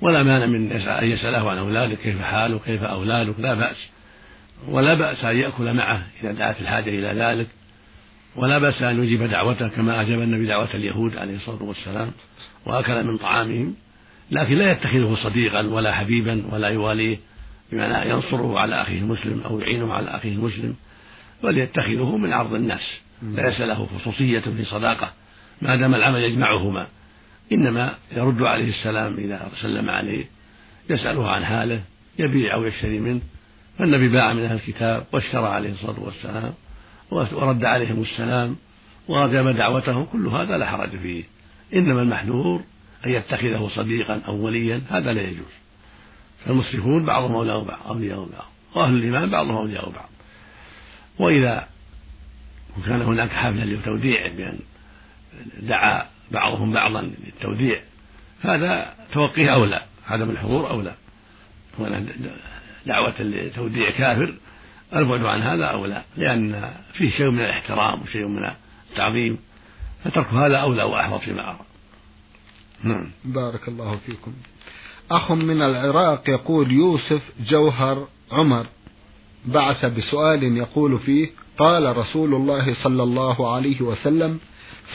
ولا 0.00 0.22
مانع 0.22 0.46
من 0.46 0.72
أن 0.72 1.10
يسأله 1.10 1.50
عن 1.50 1.58
أولاده 1.58 1.94
كيف 1.94 2.22
حاله 2.22 2.58
كيف 2.58 2.82
أولادك 2.82 3.40
لا 3.40 3.54
بأس 3.54 3.76
ولا 4.68 4.94
بأس 4.94 5.24
أن 5.24 5.36
يأكل 5.36 5.74
معه 5.74 6.06
إذا 6.22 6.32
دعت 6.32 6.60
الحاجة 6.60 6.88
إلى 6.88 7.22
ذلك. 7.22 7.46
ولا 8.36 8.58
بأس 8.58 8.82
أن 8.82 9.04
يجيب 9.04 9.22
دعوته 9.22 9.68
كما 9.68 10.00
أجاب 10.00 10.22
النبي 10.22 10.46
دعوة 10.46 10.74
اليهود 10.74 11.16
عليه 11.16 11.36
الصلاة 11.36 11.62
والسلام 11.62 12.10
وأكل 12.66 13.04
من 13.04 13.16
طعامهم 13.16 13.74
لكن 14.30 14.54
لا 14.54 14.72
يتخذه 14.72 15.14
صديقا 15.22 15.66
ولا 15.66 15.92
حبيبا 15.94 16.42
ولا 16.52 16.68
يواليه 16.68 17.18
بمعنى 17.72 18.10
ينصره 18.10 18.58
على 18.58 18.82
أخيه 18.82 18.98
المسلم 18.98 19.40
أو 19.44 19.60
يعينه 19.60 19.92
على 19.92 20.10
أخيه 20.10 20.32
المسلم 20.32 20.74
بل 21.42 21.58
يتخذه 21.58 22.16
من 22.16 22.32
عرض 22.32 22.54
الناس 22.54 23.00
ليس 23.22 23.60
له 23.60 23.86
خصوصية 23.86 24.40
في 24.40 24.64
صداقة 24.64 25.12
ما 25.62 25.76
دام 25.76 25.94
العمل 25.94 26.20
يجمعهما. 26.20 26.86
إنما 27.52 27.94
يرد 28.16 28.42
عليه 28.42 28.68
السلام 28.68 29.14
إذا 29.18 29.48
سلم 29.62 29.90
عليه 29.90 30.24
يسأله 30.90 31.30
عن 31.30 31.44
حاله 31.44 31.80
يبيع 32.18 32.54
أو 32.54 32.64
يشتري 32.64 33.00
منه 33.00 33.20
فالنبي 33.78 34.08
باع 34.08 34.32
من 34.32 34.44
أهل 34.44 34.56
الكتاب 34.56 35.06
واشترى 35.12 35.46
عليه 35.46 35.72
الصلاة 35.72 36.00
والسلام. 36.00 36.52
ورد 37.10 37.64
عليهم 37.64 38.02
السلام 38.02 38.56
وأجاب 39.08 39.48
دعوتهم 39.48 40.04
كل 40.04 40.26
هذا 40.26 40.58
لا 40.58 40.66
حرج 40.66 40.90
فيه. 40.90 41.24
إنما 41.74 42.02
المحذور 42.02 42.62
أن 43.06 43.10
يتخذه 43.10 43.70
صديقا 43.74 44.22
أو 44.28 44.36
وليا 44.36 44.82
هذا 44.90 45.12
لا 45.12 45.22
يجوز. 45.22 45.52
فالمشركون 46.44 47.04
بعضهم 47.04 47.34
أولياء 47.34 47.64
بعض 47.64 47.78
أولياء 47.88 48.18
بعض 48.18 48.50
وأهل 48.74 48.94
الإيمان 48.94 49.30
بعضهم 49.30 49.56
أولياء 49.56 49.90
بعض 49.90 50.08
وإذا 51.18 51.68
وكان 52.78 53.02
هناك 53.02 53.30
حفلة 53.30 53.64
لتوديع 53.64 54.28
بأن 54.28 54.58
دعا 55.60 56.06
بعضهم 56.30 56.72
بعضا 56.72 57.02
للتوديع 57.02 57.80
هذا 58.42 58.94
توقيه 59.12 59.54
أولى. 59.54 59.82
عدم 60.08 60.30
الحضور 60.30 60.70
أولى. 60.70 60.94
دعوة 62.86 63.22
لتوديع 63.22 63.90
كافر 63.90 64.34
البعد 64.94 65.24
عن 65.24 65.42
هذا 65.42 65.64
أولى 65.64 66.02
لأن 66.16 66.70
فيه 66.92 67.10
شيء 67.10 67.30
من 67.30 67.40
الاحترام 67.40 68.02
وشيء 68.02 68.26
من 68.26 68.50
التعظيم 68.90 69.38
فترك 70.04 70.26
هذا 70.26 70.56
أولى 70.56 70.82
وأحوط 70.82 71.20
فيما 71.20 71.50
أرى. 71.50 71.60
نعم. 72.82 73.10
بارك 73.24 73.68
الله 73.68 73.96
فيكم. 73.96 74.32
أخ 75.10 75.32
من 75.32 75.62
العراق 75.62 76.30
يقول 76.30 76.72
يوسف 76.72 77.22
جوهر 77.48 78.08
عمر 78.32 78.66
بعث 79.46 79.84
بسؤال 79.84 80.56
يقول 80.56 80.98
فيه 80.98 81.28
قال 81.58 81.96
رسول 81.96 82.34
الله 82.34 82.74
صلى 82.74 83.02
الله 83.02 83.54
عليه 83.54 83.80
وسلم 83.80 84.38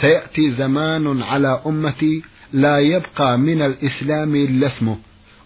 سيأتي 0.01 0.51
زمان 0.51 1.21
على 1.21 1.61
أمتي 1.65 2.23
لا 2.53 2.79
يبقى 2.79 3.37
من 3.37 3.61
الإسلام 3.61 4.35
إلا 4.35 4.67
اسمه 4.67 4.97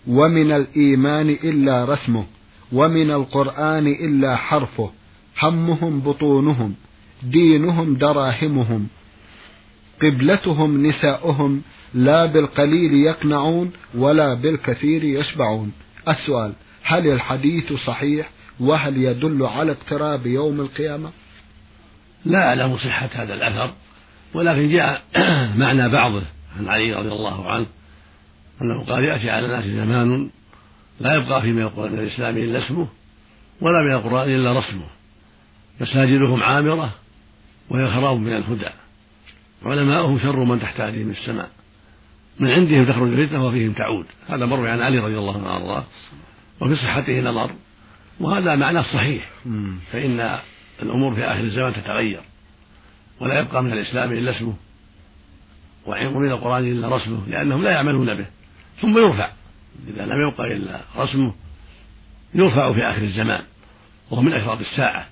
ومن 0.08 0.52
الإيمان 0.52 1.30
إلا 1.30 1.86
رسمه. 1.86 2.26
ومن 2.71 3.12
القرآن 3.12 3.88
إلا 3.88 4.36
حرفه 4.36 4.91
همهم 5.41 6.01
بطونهم 6.01 6.75
دينهم 7.23 7.95
دراهمهم 7.95 8.88
قبلتهم 10.01 10.88
نساؤهم 10.88 11.62
لا 11.93 12.25
بالقليل 12.25 12.93
يقنعون 12.93 13.71
ولا 13.95 14.34
بالكثير 14.34 15.04
يشبعون. 15.04 15.71
السؤال 16.08 16.54
هل 16.84 17.08
الحديث 17.08 17.73
صحيح؟ 17.73 18.30
وهل 18.60 18.97
يدل 18.97 19.43
على 19.45 19.71
اقتراب 19.71 20.25
يوم 20.25 20.62
القيامة؟ 20.62 21.12
لا 22.25 22.47
أعلم 22.47 22.78
صحة 22.78 23.10
هذا 23.13 23.34
الأثر 23.34 23.73
ولكن 24.34 24.69
جاء 24.69 25.01
معنى 25.58 25.89
بعضه 25.89 26.23
عن 26.58 26.67
علي 26.67 26.93
رضي 26.93 27.12
الله 27.12 27.51
عنه 27.51 27.65
أنه 28.62 28.86
قال 28.86 29.04
يأتي 29.04 29.30
على 29.30 29.45
الناس 29.45 29.65
زمان 29.65 30.30
لا 30.99 31.15
يبقى 31.15 31.41
في 31.41 31.51
من 31.51 31.69
الإسلام 31.77 32.38
إلا 32.38 32.60
اسمه 32.60 32.88
ولا 33.62 33.81
من 33.81 33.91
القرآن 33.91 34.29
إلا 34.29 34.60
رسمه. 34.60 34.86
مساجدهم 35.81 36.43
عامرة 36.43 36.95
وهي 37.69 37.88
خراب 37.88 38.17
من 38.17 38.34
الهدى. 38.34 38.69
علماؤهم 39.63 40.19
شر 40.19 40.43
من 40.43 40.60
تحت 40.60 40.79
أيديهم 40.79 41.10
السماء. 41.10 41.49
من 42.39 42.49
عندهم 42.49 42.86
تخرج 42.86 43.13
الفتنة 43.13 43.45
وفيهم 43.45 43.73
تعود. 43.73 44.05
هذا 44.27 44.45
مروي 44.45 44.69
عن 44.69 44.81
علي 44.81 44.99
رضي 44.99 45.17
الله 45.17 45.49
عنه 45.49 45.84
وفي 46.62 46.75
صحته 46.75 47.21
نظر 47.21 47.51
وهذا 48.19 48.55
معناه 48.55 48.81
صحيح. 48.81 49.29
فإن 49.91 50.39
الأمور 50.84 51.15
في 51.15 51.23
آخر 51.23 51.39
الزمان 51.39 51.73
تتغير. 51.73 52.21
ولا 53.19 53.39
يبقى 53.39 53.63
من 53.63 53.73
الإسلام 53.73 54.12
إلا 54.12 54.31
اسمه. 54.31 54.53
ومن 55.86 56.31
القرآن 56.31 56.63
إلا 56.63 56.95
رسمه 56.95 57.27
لأنهم 57.27 57.63
لا 57.63 57.71
يعملون 57.71 58.17
به. 58.17 58.25
ثم 58.81 58.97
يرفع. 58.97 59.29
إذا 59.88 60.06
لم 60.06 60.28
يبقى 60.28 60.54
إلا 60.54 60.82
رسمه 60.98 61.34
يرفع 62.34 62.74
في 62.74 62.84
آخر 62.84 63.02
الزمان 63.02 63.44
وهو 64.12 64.22
من 64.22 64.34
أشراط 64.34 64.60
الساعة. 64.60 65.08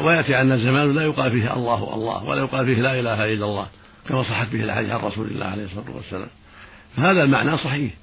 ويأتي 0.00 0.40
أن 0.40 0.52
الزمان 0.52 0.94
لا 0.94 1.02
يقال 1.02 1.30
فيه 1.30 1.54
الله 1.54 1.94
الله 1.94 2.24
ولا 2.24 2.40
يقال 2.40 2.66
فيه 2.66 2.82
لا 2.82 3.00
إله 3.00 3.32
إلا 3.32 3.44
الله 3.44 3.66
كما 4.08 4.22
صحت 4.22 4.48
به 4.48 4.64
الحديث 4.64 4.90
عن 4.90 5.00
رسول 5.00 5.26
الله 5.26 5.46
عليه 5.46 5.64
الصلاة 5.64 5.96
والسلام. 5.96 6.28
فهذا 6.96 7.22
المعنى 7.24 7.58
صحيح. 7.58 7.94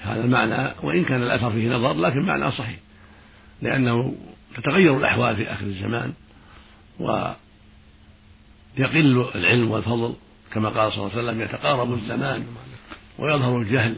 هذا 0.00 0.24
المعنى 0.24 0.74
وإن 0.82 1.04
كان 1.04 1.22
الأثر 1.22 1.50
فيه 1.50 1.68
نظر 1.68 1.92
لكن 1.92 2.22
معنى 2.22 2.50
صحيح. 2.50 2.78
لأنه 3.62 4.14
تتغير 4.56 4.96
الأحوال 4.96 5.36
في 5.36 5.52
آخر 5.52 5.66
الزمان 5.66 6.12
ويقل 7.00 7.36
العلم 9.34 9.70
والفضل 9.70 10.14
كما 10.52 10.68
قال 10.68 10.92
صلى 10.92 11.06
الله 11.06 11.12
عليه 11.18 11.22
وسلم 11.22 11.40
يتقارب 11.40 11.94
الزمان 11.94 12.46
ويظهر 13.18 13.58
الجهل. 13.58 13.96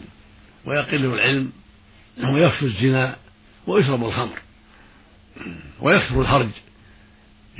ويقل 0.64 1.04
العلم 1.04 1.52
ويفشو 2.24 2.66
الزنا 2.66 3.16
ويشرب 3.66 4.04
الخمر 4.04 4.38
ويكثر 5.80 6.20
الهرج. 6.20 6.48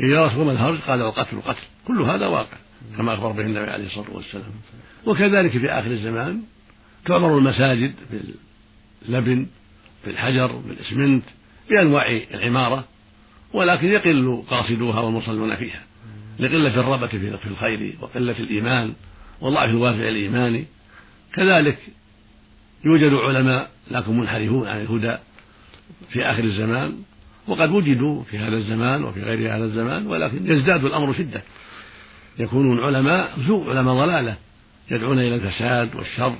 إذا 0.08 0.26
رسول 0.26 0.50
الهرج 0.50 0.78
قال 0.78 1.00
القتل 1.00 1.36
القتل 1.36 1.62
كل 1.86 2.02
هذا 2.02 2.26
واقع 2.26 2.56
كما 2.96 3.14
أخبر 3.14 3.32
به 3.32 3.42
النبي 3.42 3.70
عليه 3.70 3.86
الصلاة 3.86 4.10
والسلام. 4.10 4.52
وكذلك 5.06 5.58
في 5.58 5.70
آخر 5.70 5.90
الزمان 5.90 6.42
تعمر 7.06 7.38
المساجد 7.38 7.94
باللبن 9.08 9.46
بالحجر 10.06 10.56
بالإسمنت 10.56 11.24
بأنواع 11.70 12.20
العمارة 12.34 12.84
ولكن 13.52 13.86
يقل 13.86 14.42
قاصدوها 14.50 15.00
والمصلون 15.00 15.56
فيها. 15.56 15.82
لقلة 16.38 16.80
الرغبة 16.80 17.06
في 17.36 17.46
الخير 17.46 17.96
وقلة 18.00 18.38
الإيمان 18.38 18.94
وضعف 19.40 19.70
الوافع 19.70 20.08
الإيماني 20.08 20.66
كذلك 21.32 21.78
يوجد 22.84 23.14
علماء 23.14 23.70
لكن 23.90 24.16
منحرفون 24.16 24.68
عن 24.68 24.80
الهدى 24.80 25.16
في 26.12 26.24
آخر 26.24 26.44
الزمان 26.44 26.96
وقد 27.48 27.70
وجدوا 27.70 28.22
في 28.22 28.38
هذا 28.38 28.56
الزمان 28.56 29.04
وفي 29.04 29.22
غير 29.22 29.56
هذا 29.56 29.64
الزمان 29.64 30.06
ولكن 30.06 30.56
يزداد 30.56 30.84
الأمر 30.84 31.14
شدة. 31.14 31.42
يكونون 32.38 32.84
علماء 32.84 33.36
سوء 33.46 33.70
علماء 33.70 33.94
ضلالة 33.94 34.36
يدعون 34.90 35.18
إلى 35.18 35.34
الفساد 35.34 35.96
والشر 35.96 36.36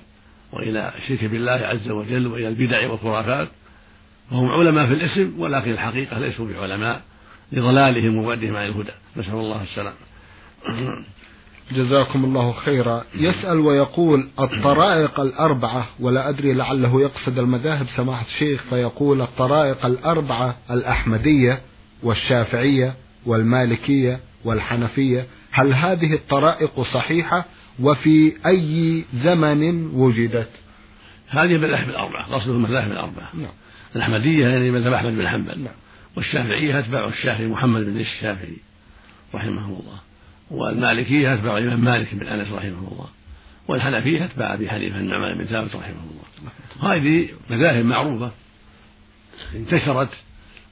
وإلى 0.53 0.93
الشرك 0.99 1.25
بالله 1.25 1.53
عز 1.53 1.91
وجل 1.91 2.27
وإلى 2.27 2.49
البدع 2.49 2.91
والخرافات. 2.91 3.49
وهم 4.31 4.51
علماء 4.51 4.87
في 4.87 4.93
الاسم 4.93 5.35
ولكن 5.39 5.71
الحقيقة 5.71 6.19
ليسوا 6.19 6.47
بعلماء 6.47 7.03
لضلالهم 7.53 8.17
وبعدهم 8.17 8.57
عن 8.57 8.67
الهدى. 8.67 8.93
نسأل 9.17 9.35
الله 9.35 9.63
السلامة. 9.63 9.97
جزاكم 11.73 12.25
الله 12.25 12.53
خيرا. 12.53 13.05
يسأل 13.15 13.59
ويقول 13.59 14.29
الطرائق 14.41 15.21
الأربعة 15.21 15.87
ولا 16.01 16.29
أدري 16.29 16.53
لعله 16.53 17.01
يقصد 17.01 17.39
المذاهب 17.39 17.87
سماحة 17.97 18.27
الشيخ 18.27 18.63
فيقول 18.71 19.21
الطرائق 19.21 19.87
الأربعة 19.87 20.57
الأحمدية 20.71 21.61
والشافعية 22.03 22.95
والمالكية 23.27 24.21
والحنفية. 24.45 25.27
هل 25.53 25.75
هذه 25.75 26.15
الطرائق 26.15 26.81
صحيحة؟ 26.83 27.45
وفي 27.81 28.33
أي 28.47 29.05
زمن 29.15 29.87
وجدت؟ 29.95 30.51
هذه 31.29 31.55
المذاهب 31.55 31.89
الأربعة 31.89 32.37
أصل 32.37 32.51
المذاهب 32.51 32.91
الأربعة. 32.91 33.31
نعم. 33.35 33.53
الأحمدية 33.97 34.47
يعني 34.47 34.71
مذهب 34.71 34.93
أحمد 34.93 35.13
بن 35.13 35.29
حنبل 35.29 35.59
نعم. 35.59 35.75
والشافعية 36.17 36.79
أتباع 36.79 37.09
الشافعي 37.09 37.47
محمد 37.47 37.85
بن 37.85 38.01
الشافعي 38.01 38.57
رحمه 39.35 39.67
الله. 39.67 40.10
والمالكية 40.51 41.35
أتباع 41.35 41.59
الإمام 41.59 41.85
مالك 41.85 42.15
بن 42.15 42.27
أنس 42.27 42.53
رحمه 42.53 42.89
الله 42.93 43.09
والحنفية 43.69 44.25
أتباع 44.25 44.55
أبي 44.55 44.71
حنيفة 44.71 44.99
النعمان 44.99 45.39
بن 45.39 45.45
ثابت 45.45 45.77
رحمه 45.77 45.95
الله. 46.11 46.95
هذه 46.95 47.29
مذاهب 47.51 47.85
معروفة 47.85 48.31
انتشرت 49.55 50.09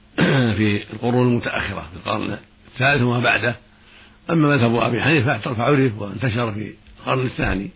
في 0.57 0.83
القرون 0.93 1.27
المتأخرة 1.27 1.89
في 1.91 1.97
القرن 1.97 2.37
الثالث 2.67 3.01
وما 3.01 3.19
بعده. 3.19 3.55
أما 4.29 4.47
مذهب 4.47 4.75
أبي 4.75 5.01
حنيفة 5.01 5.37
فعرف 5.37 6.01
وانتشر 6.01 6.51
في 6.53 6.73
القرن 6.99 7.25
الثاني 7.25 7.69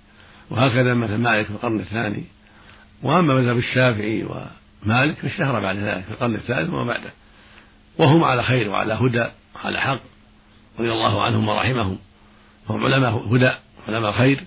وهكذا 0.50 0.94
مثل 0.94 1.16
مالك 1.18 1.46
في 1.46 1.52
القرن 1.52 1.80
الثاني. 1.80 2.24
وأما 3.04 3.34
مذهب 3.34 3.58
الشافعي 3.58 4.24
ومالك 4.24 5.20
فاشتهر 5.20 5.60
بعد 5.60 5.78
ذلك 5.78 6.04
في 6.04 6.12
القرن 6.12 6.36
الثالث 6.36 6.70
وما 6.70 6.84
بعده. 6.84 7.10
وهم 7.98 8.24
على 8.24 8.44
خير 8.44 8.70
وعلى 8.70 8.94
هدى 8.94 9.26
وعلى 9.56 9.80
حق. 9.80 10.13
رضي 10.80 10.92
الله 10.92 11.22
عنهم 11.22 11.50
ورحمهم. 11.50 11.98
فهم 12.68 12.84
علماء 12.84 13.36
هدى 13.36 13.52
علماء 13.88 14.12
خير. 14.12 14.44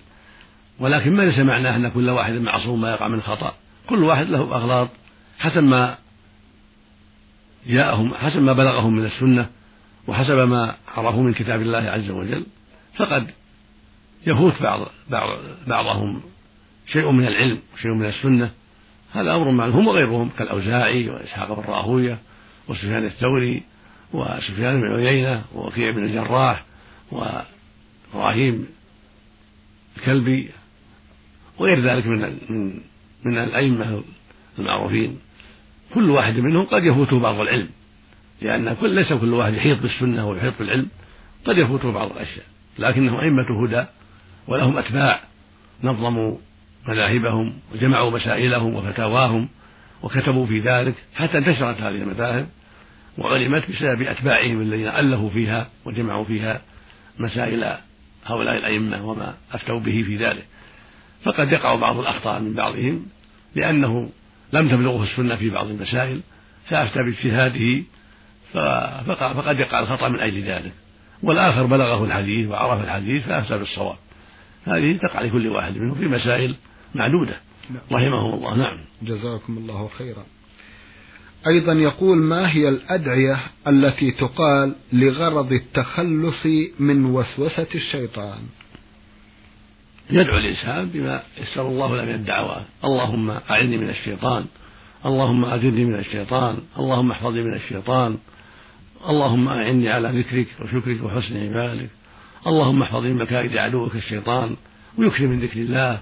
ولكن 0.79 1.15
ما 1.15 1.23
ليس 1.23 1.39
معناه 1.39 1.75
أن 1.75 1.89
كل 1.89 2.09
واحد 2.09 2.33
معصوم 2.33 2.81
ما 2.81 2.91
يقع 2.91 3.07
من 3.07 3.21
خطأ؟ 3.21 3.53
كل 3.89 4.03
واحد 4.03 4.29
له 4.29 4.39
أغلاط 4.39 4.89
حسب 5.39 5.63
ما 5.63 5.97
جاءهم 7.67 8.13
حسب 8.13 8.41
ما 8.41 8.53
بلغهم 8.53 8.95
من 8.95 9.05
السنة 9.05 9.49
وحسب 10.07 10.37
ما 10.37 10.75
عرفوا 10.87 11.23
من 11.23 11.33
كتاب 11.33 11.61
الله 11.61 11.77
عز 11.77 12.09
وجل. 12.09 12.45
فقد 12.95 13.31
يفوت 14.27 14.61
بعض, 14.61 14.87
بعض 15.09 15.39
بعضهم 15.67 16.21
شيء 16.87 17.11
من 17.11 17.27
العلم 17.27 17.59
وشيء 17.73 17.93
من 17.93 18.05
السنة. 18.05 18.51
هذا 19.13 19.35
أمر 19.35 19.51
معلوم. 19.51 19.75
هم 19.75 19.87
وغيرهم 19.87 20.29
كالأوزاعي 20.37 21.09
وإسحاق 21.09 21.53
بن 21.53 21.63
راهوية 21.71 22.19
وسفيان 22.67 23.05
الثوري 23.05 23.63
وسفيان 24.13 24.81
بن 24.81 24.95
عيينة 24.95 25.43
ووكيع 25.55 25.91
بن 25.91 26.05
الجراح 26.05 26.65
وإبراهيم 27.11 28.67
الكلبي 29.97 30.49
وغير 31.57 31.81
ذلك 31.81 32.05
من 32.05 32.37
من 32.49 32.79
من 33.25 33.37
الأئمة 33.37 34.03
المعروفين. 34.59 35.19
كل 35.93 36.09
واحد 36.09 36.39
منهم 36.39 36.65
قد 36.65 36.83
يفوته 36.83 37.19
بعض 37.19 37.39
العلم 37.39 37.69
لأن 38.41 38.73
كل 38.73 38.89
ليس 38.89 39.13
كل 39.13 39.33
واحد 39.33 39.53
يحيط 39.53 39.81
بالسنة 39.81 40.29
ويحيط 40.29 40.53
بالعلم 40.59 40.87
قد 41.45 41.57
يفوته 41.57 41.91
بعض 41.91 42.11
الأشياء 42.11 42.45
لكنهم 42.79 43.19
أئمة 43.19 43.63
هدى 43.63 43.85
ولهم 44.47 44.77
أتباع 44.77 45.19
نظموا 45.83 46.37
مذاهبهم 46.87 47.53
وجمعوا 47.73 48.11
مسائلهم 48.11 48.75
وفتاواهم 48.75 49.49
وكتبوا 50.03 50.45
في 50.45 50.59
ذلك 50.59 50.95
حتى 51.15 51.37
انتشرت 51.37 51.81
هذه 51.81 51.95
المذاهب. 51.95 52.47
وعلمت 53.17 53.71
بسبب 53.71 54.01
أتباعهم 54.01 54.61
الذين 54.61 54.87
ألفوا 54.87 55.29
فيها 55.29 55.69
وجمعوا 55.85 56.25
فيها 56.25 56.61
مسائل 57.19 57.77
هؤلاء 58.25 58.57
الأئمة 58.57 59.05
وما 59.05 59.33
أفتوا 59.51 59.79
به 59.79 60.03
في 60.03 60.17
ذلك. 60.17 60.45
فقد 61.23 61.51
يقع 61.51 61.75
بعض 61.75 61.99
الأخطاء 61.99 62.41
من 62.41 62.53
بعضهم 62.53 63.05
لأنه 63.55 64.09
لم 64.53 64.69
تبلغه 64.69 65.03
السنة 65.03 65.35
في 65.35 65.49
بعض 65.49 65.67
المسائل 65.67 66.21
فأفتى 66.69 66.99
باجتهاده 67.03 67.83
فقد 69.33 69.59
يقع 69.59 69.79
الخطأ 69.79 70.09
من 70.09 70.19
أجل 70.19 70.43
ذلك. 70.43 70.71
والآخر 71.23 71.65
بلغه 71.65 72.05
الحديث 72.05 72.49
وعرف 72.49 72.83
الحديث 72.83 73.23
فأفتى 73.23 73.57
بالصواب 73.57 73.97
هذه 74.65 74.97
تقع 74.97 75.21
لكل 75.21 75.47
واحد 75.47 75.77
منهم 75.77 75.95
في 75.95 76.05
مسائل 76.05 76.55
معدودة. 76.95 77.37
نعم. 77.69 77.81
رحمهم 77.91 78.33
الله. 78.33 78.57
نعم. 78.57 78.77
جزاكم 79.01 79.57
الله 79.57 79.89
خيرا. 79.97 80.23
أيضا 81.47 81.73
يقول 81.73 82.17
ما 82.17 82.51
هي 82.51 82.69
الأدعية 82.69 83.39
التي 83.67 84.11
تقال 84.11 84.75
لغرض 84.93 85.53
التخلص 85.53 86.45
من 86.79 87.05
وسوسة 87.05 87.67
الشيطان؟ 87.75 88.39
يدعو 90.09 90.37
الإنسان 90.37 90.85
بما 90.85 91.23
يسر 91.41 91.67
الله 91.67 91.95
له 91.95 92.05
من 92.05 92.13
الدعوات 92.13 92.65
اللهم 92.83 93.29
أعني 93.29 93.77
من 93.77 93.89
الشيطان. 93.89 94.45
اللهم 95.05 95.45
أجرني 95.45 95.85
من 95.85 95.99
الشيطان. 95.99 96.57
اللهم 96.79 97.11
احفظني 97.11 97.43
من 97.43 97.53
الشيطان. 97.53 98.17
اللهم 99.09 99.47
أعني 99.47 99.89
على 99.89 100.19
ذكرك 100.19 100.47
وشكرك 100.61 101.03
وحسن 101.03 101.37
عبادك. 101.37 101.89
اللهم 102.47 102.81
احفظني 102.81 103.13
من 103.13 103.21
مكائد 103.21 103.57
عدوك 103.57 103.95
الشيطان. 103.95 104.55
ويكثر 104.97 105.27
من 105.27 105.39
ذكر 105.39 105.59
الله. 105.59 106.01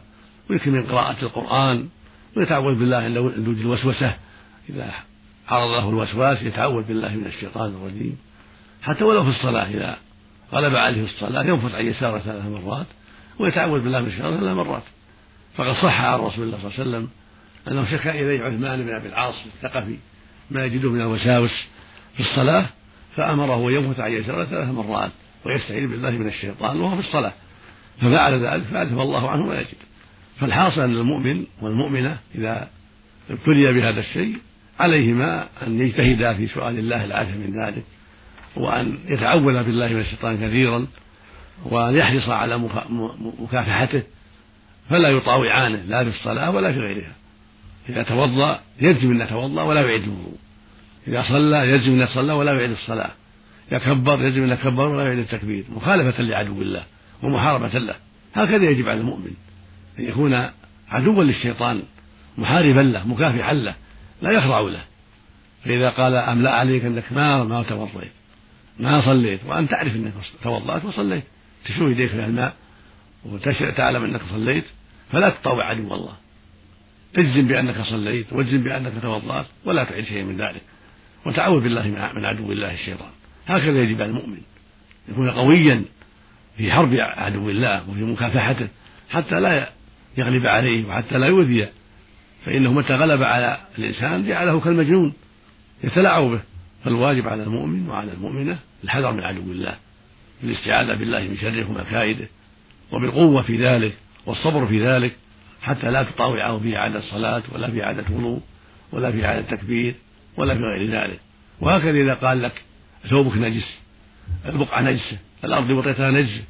ويكثر 0.49 0.71
من 0.71 0.84
قراءة 0.84 1.21
القرآن. 1.21 1.88
ويتعوذ 2.38 2.75
بالله 2.75 2.97
عند 2.97 3.17
وجود 3.17 3.60
الوسوسة. 3.60 4.15
إذا 4.69 4.93
عرض 5.49 5.71
له 5.71 5.89
الوسواس 5.89 6.41
يتعوذ 6.41 6.84
بالله 6.84 7.15
من 7.15 7.25
الشيطان 7.25 7.69
الرجيم. 7.69 8.17
حتى 8.81 9.03
ولو 9.03 9.23
في 9.23 9.29
الصلاة 9.29 9.67
إذا 9.67 9.97
غلب 10.53 10.75
عليه 10.75 11.03
الصلاة 11.03 11.43
ينفث 11.43 11.75
عن 11.75 11.86
يساره 11.86 12.19
ثلاث 12.19 12.45
مرات 12.45 12.86
ويتعوذ 13.39 13.81
بالله 13.81 14.01
من 14.01 14.08
الشيطان 14.08 14.38
ثلاث 14.38 14.58
مرات. 14.58 14.84
فقد 15.58 15.73
صح 15.73 16.01
عن 16.01 16.19
رسول 16.19 16.45
الله 16.45 16.58
صلى 16.58 16.69
الله 16.69 16.79
عليه 16.79 16.89
وسلم 16.89 17.10
أنه 17.67 17.91
شكا 17.91 18.12
إليه 18.12 18.43
عثمان 18.43 18.84
بن 18.84 18.95
أبي 18.95 19.08
العاص 19.08 19.36
الثقفي 19.45 19.97
ما 20.51 20.65
يجده 20.65 20.91
من 20.91 21.01
الوساوس 21.01 21.65
في 22.13 22.19
الصلاة 22.19 22.65
فأمره 23.15 23.69
أن 23.69 23.73
ينفث 23.73 23.99
عن 23.99 24.12
يساره 24.12 24.45
ثلاث 24.45 24.69
مرات 24.69 25.12
ويستعيذ 25.45 25.88
بالله 25.88 26.12
من 26.12 26.27
الشيطان 26.27 26.81
وهو 26.81 27.01
في 27.01 27.08
الصلاة. 27.08 27.34
ففعل 28.01 28.45
ذلك 28.45 28.63
فعرف 28.63 28.91
الله 28.91 29.29
عنه 29.29 29.45
ما 29.45 29.60
يجد. 29.60 29.77
فالحاصل 30.39 30.81
أن 30.81 30.95
المؤمن 30.95 31.45
والمؤمنة 31.62 32.17
إذا 32.36 32.69
ابتلي 33.29 33.73
بهذا 33.73 33.99
الشيء 33.99 34.38
عليهما 34.79 35.47
أن 35.67 35.79
يجتهدا 35.81 36.33
في 36.33 36.47
سؤال 36.47 36.79
الله 36.79 37.05
العافية 37.05 37.33
من 37.33 37.65
ذلك 37.65 37.83
وأن 38.55 38.97
يتعوذ 39.07 39.63
بالله 39.63 39.88
من 39.88 39.99
الشيطان 39.99 40.38
كثيرا 40.38 40.88
وأن 41.65 41.95
يحرص 41.95 42.29
على 42.29 42.57
مكافحته 43.39 44.03
فلا 44.89 45.09
يطاوعانه 45.09 45.81
لا 45.88 46.03
في 46.03 46.09
الصلاة 46.09 46.51
ولا 46.51 46.73
في 46.73 46.79
غيرها. 46.79 47.15
إذا 47.89 48.03
توضأ 48.03 48.59
يلزم 48.81 49.11
أن 49.11 49.21
يتوضأ 49.21 49.63
ولا 49.63 49.81
يعيد 49.81 50.03
الوضوء 50.03 50.38
إذا 51.07 51.23
صلى 51.27 51.71
يلزم 51.71 51.91
أن 51.91 51.99
يصلى 51.99 52.33
ولا 52.33 52.53
يعيد 52.53 52.71
الصلاة. 52.71 53.11
يكبر 53.71 54.21
يجب 54.21 54.43
أن 54.43 54.49
يكبر 54.49 54.88
ولا 54.88 55.03
يعيد 55.03 55.19
التكبير. 55.19 55.65
مخالفة 55.69 56.23
لعدو 56.23 56.61
الله 56.61 56.83
ومحاربة 57.23 57.79
له. 57.79 57.95
هكذا 58.33 58.69
يجب 58.69 58.89
على 58.89 58.99
المؤمن 58.99 59.31
أن 59.99 60.05
يكون 60.05 60.49
عدوا 60.89 61.23
للشيطان 61.23 61.83
محاربا 62.38 62.81
له 62.81 63.07
مكافحا 63.07 63.53
له. 63.53 63.75
لا 64.25 64.31
يخضع 64.31 64.59
له. 64.59 64.83
فإذا 65.65 65.89
قال 65.89 66.15
أملأ 66.15 66.51
عليك 66.51 66.85
أنك 66.85 67.03
ما 67.11 67.43
ما 67.43 67.63
توضيت 67.63 68.11
ما 68.79 69.01
صليت 69.01 69.39
وأنت 69.45 69.71
تعرف 69.71 69.95
أنك 69.95 70.13
توضأت 70.43 70.85
وصليت. 70.85 71.23
تشوي 71.65 71.91
يديك 71.91 72.09
في 72.09 72.25
الماء 72.25 72.55
وتعلم 73.25 74.03
أنك 74.03 74.21
صليت 74.31 74.65
فلا 75.11 75.29
تطاوع 75.29 75.69
عدو 75.69 75.93
الله 75.93 76.13
اجزم 77.17 77.47
بأنك 77.47 77.81
صليت 77.81 78.33
واجزم 78.33 78.63
بأنك 78.63 78.93
توضأت 79.01 79.45
ولا 79.65 79.83
تعد 79.83 80.03
شيئا 80.03 80.23
من 80.23 80.38
ذلك. 80.38 80.61
وتعوذ 81.25 81.63
بالله 81.63 81.88
من 82.15 82.25
عدو 82.25 82.51
الله 82.51 82.73
الشيطان. 82.73 83.11
هكذا 83.47 83.83
يجب 83.83 84.01
على 84.01 84.09
المؤمن 84.09 84.41
يكون 85.09 85.29
قويا 85.29 85.85
في 86.57 86.71
حرب 86.71 86.93
عدو 86.93 87.49
الله 87.49 87.89
وفي 87.89 88.03
مكافحته 88.03 88.67
حتى 89.09 89.39
لا 89.39 89.69
يغلب 90.17 90.45
عليه 90.45 90.88
وحتى 90.88 91.17
لا 91.17 91.27
يؤذي 91.27 91.67
فإنه 92.45 92.73
متى 92.73 92.93
غلب 92.93 93.23
على 93.23 93.58
الإنسان 93.77 94.27
جعله 94.27 94.60
كالمجنون 94.60 95.13
يتلاعب 95.84 96.23
به. 96.23 96.39
فالواجب 96.84 97.27
على 97.27 97.43
المؤمن 97.43 97.89
وعلى 97.89 98.12
المؤمنة 98.13 98.60
الحذر 98.84 99.12
من 99.12 99.19
عدو 99.19 99.51
الله 99.51 99.75
الاستعاذة 100.43 100.99
بالله 100.99 101.19
من 101.19 101.38
شره 101.38 101.69
ومكائده 101.69 102.27
وبالقوة 102.91 103.41
في 103.41 103.67
ذلك 103.67 103.93
والصبر 104.25 104.67
في 104.67 104.88
ذلك 104.88 105.15
حتى 105.62 105.91
لا 105.91 106.03
تطاوعه 106.03 106.60
في 106.60 106.77
إعادة 106.77 106.99
صلاة 106.99 107.43
ولا 107.53 107.71
في 107.71 107.84
إعادة 107.84 108.03
وضوء 108.12 108.41
ولا 108.91 109.12
في 109.12 109.25
إعادة 109.25 109.55
تكبير 109.55 109.95
ولا 110.38 110.55
في 110.55 110.62
غير 110.62 111.03
ذلك. 111.03 111.19
وهكذا 111.62 111.97
إذا 111.99 112.13
قال 112.13 112.41
لك 112.41 112.62
ثوبك 113.10 113.38
نجس 113.38 113.79
البقعة 114.45 114.81
نجسة 114.81 115.17
الأرض 115.43 115.69
وطيتها 115.69 116.12
نجسة 116.12 116.43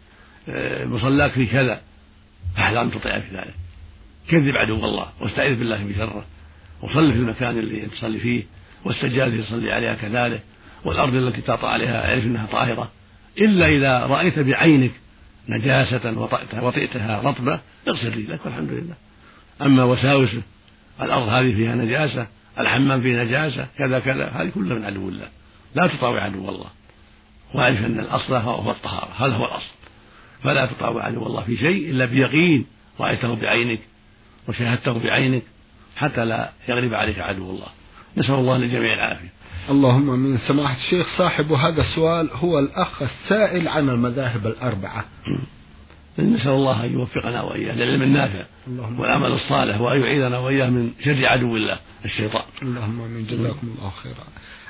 آه، 0.50 0.86
مصلاك 0.86 1.32
في 1.32 1.46
كذا 1.46 1.82
فاحذر 2.56 2.82
أن 2.82 2.92
تطيع 2.92 3.20
في 3.20 3.38
ذلك. 3.38 3.54
كذب 4.30 4.56
عدو 4.56 4.76
الله 4.76 5.08
واستعذ 5.22 5.56
بالله 5.56 5.84
من 5.84 5.96
شره 5.96 6.26
وصل 6.82 7.14
في 7.14 7.20
المكان 7.20 7.58
اللي 7.58 7.86
تصلي 7.86 8.20
فيه 8.20 8.44
والسجادة 8.86 9.26
اللي 9.26 9.44
تصلي 9.44 9.72
عليها 9.72 9.94
كذلك 9.94 10.44
والأرض 10.86 11.16
التي 11.16 11.42
تطأ 11.42 11.68
عليها 11.68 12.10
أعرف 12.10 12.24
أنها 12.24 12.46
طاهرة 12.46 12.92
إلا 13.38 13.68
إذا 13.68 14.06
رأيت 14.06 14.40
بعينك 14.40 14.92
نجاسة 15.50 16.20
وطئتها 16.62 17.22
رطبة 17.22 17.60
اغسل 17.88 18.08
رجلك 18.08 18.46
والحمد 18.46 18.70
لله. 18.72 18.96
أما 19.62 19.84
وساوس 19.84 20.36
الأرض 21.02 21.28
هذه 21.28 21.56
فيها 21.56 21.76
نجاسة 21.76 22.28
الحمام 22.60 23.02
فيه 23.02 23.24
نجاسة 23.24 23.68
كذا 23.78 24.00
كذا 24.00 24.28
هذه 24.28 24.50
كلها 24.50 24.78
من 24.78 24.86
عدو 24.86 25.10
الله. 25.10 25.28
لا 25.76 25.88
تطاوع 25.88 26.24
عدو 26.24 26.50
الله. 26.50 26.70
واعرف 27.54 27.86
أن 27.86 28.00
الأصل 28.00 28.34
هو 28.34 28.72
الطهارة 28.72 29.12
هذا 29.18 29.34
هو 29.36 29.46
الأصل. 29.46 29.74
فلا 30.44 30.66
تطاوع 30.66 31.06
عدو 31.06 31.26
الله 31.26 31.42
في 31.42 31.58
شيء 31.58 31.90
إلا 31.90 32.06
بيقين 32.06 32.66
رأيته 33.00 33.36
بعينك 33.36 33.80
وشاهدته 34.48 34.94
بعينك 34.94 35.44
حتى 35.96 36.26
لا 36.26 36.52
يغلب 36.70 36.94
عليك 36.94 37.20
عدو 37.20 37.50
الله. 37.50 37.68
نسأل 38.18 38.36
الله 38.36 38.58
للجميع 38.58 38.94
العافية. 38.94 39.34
اللهم 39.70 40.20
من 40.20 40.38
سماحة 40.38 40.76
الشيخ 40.76 41.18
صاحب 41.18 41.52
هذا 41.52 41.82
السؤال 41.82 42.30
هو 42.34 42.60
الأخ 42.60 43.02
السائل 43.02 43.68
عن 43.68 43.90
المذاهب 43.90 44.48
الأربعة. 44.48 45.06
نسأل 46.20 46.50
الله 46.50 46.86
أن 46.86 46.94
يوفقنا 46.94 47.42
وإياه 47.42 47.76
للعلم 47.76 48.02
النافع 48.02 48.46
والعمل 48.68 49.32
الصالح 49.32 49.82
وأن 49.82 50.02
يعيذنا 50.02 50.38
وإياه 50.38 50.70
من 50.70 50.92
شر 51.04 51.26
عدو 51.26 51.56
الله 51.56 51.78
الشيطان. 52.06 52.44
اللهم 52.62 53.02
آمين. 53.02 53.26
جزاكم 53.26 53.68
الله 53.78 53.92
خيرا. 54.04 54.26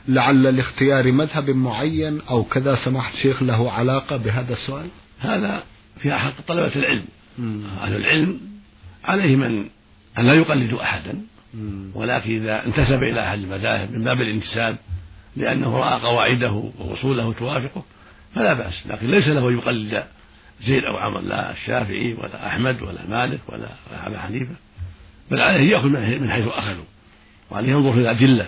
لعل 0.07 0.55
لاختيار 0.55 1.11
مذهب 1.11 1.49
معين 1.49 2.21
أو 2.21 2.43
كذا 2.43 2.75
سماحة 2.75 3.13
الشيخ 3.13 3.43
له 3.43 3.71
علاقة 3.71 4.17
بهذا 4.17 4.53
السؤال؟ 4.53 4.87
هذا 5.19 5.63
في 6.01 6.13
حق 6.13 6.41
طلبة 6.47 6.75
العلم. 6.75 7.05
أهل 7.83 7.95
العلم 7.95 8.54
عليهم 9.05 9.43
أن 9.43 9.69
أن 10.17 10.27
لا 10.27 10.33
يقلدوا 10.33 10.83
أحدا. 10.83 11.21
ولكن 11.93 12.41
إذا 12.41 12.65
انتسب 12.65 13.03
إلى 13.03 13.27
أحد 13.27 13.39
المذاهب 13.39 13.91
من 13.91 14.03
باب 14.03 14.21
الانتساب 14.21 14.77
لأنه 15.35 15.77
رأى 15.77 15.99
قواعده 16.01 16.71
وأصوله 16.79 17.33
توافقه 17.33 17.83
فلا 18.35 18.53
بأس. 18.53 18.87
لكن 18.87 19.07
ليس 19.07 19.27
له 19.27 19.51
يقلد 19.51 20.03
زيد 20.61 20.83
أو 20.83 20.97
عمر 20.97 21.21
لا 21.21 21.51
الشافعي 21.51 22.13
ولا 22.13 22.47
أحمد 22.47 22.81
ولا 22.81 23.07
مالك 23.09 23.39
ولا 23.49 23.67
أبا 24.03 24.19
حنيفة. 24.19 24.55
بل 25.31 25.41
عليه 25.41 25.71
يأخذ 25.71 25.89
من 26.19 26.31
حيث 26.31 26.47
أخذوا 26.47 26.85
وأن 27.49 27.69
ينظر 27.69 27.93
في 27.93 27.99
الأدلة. 27.99 28.47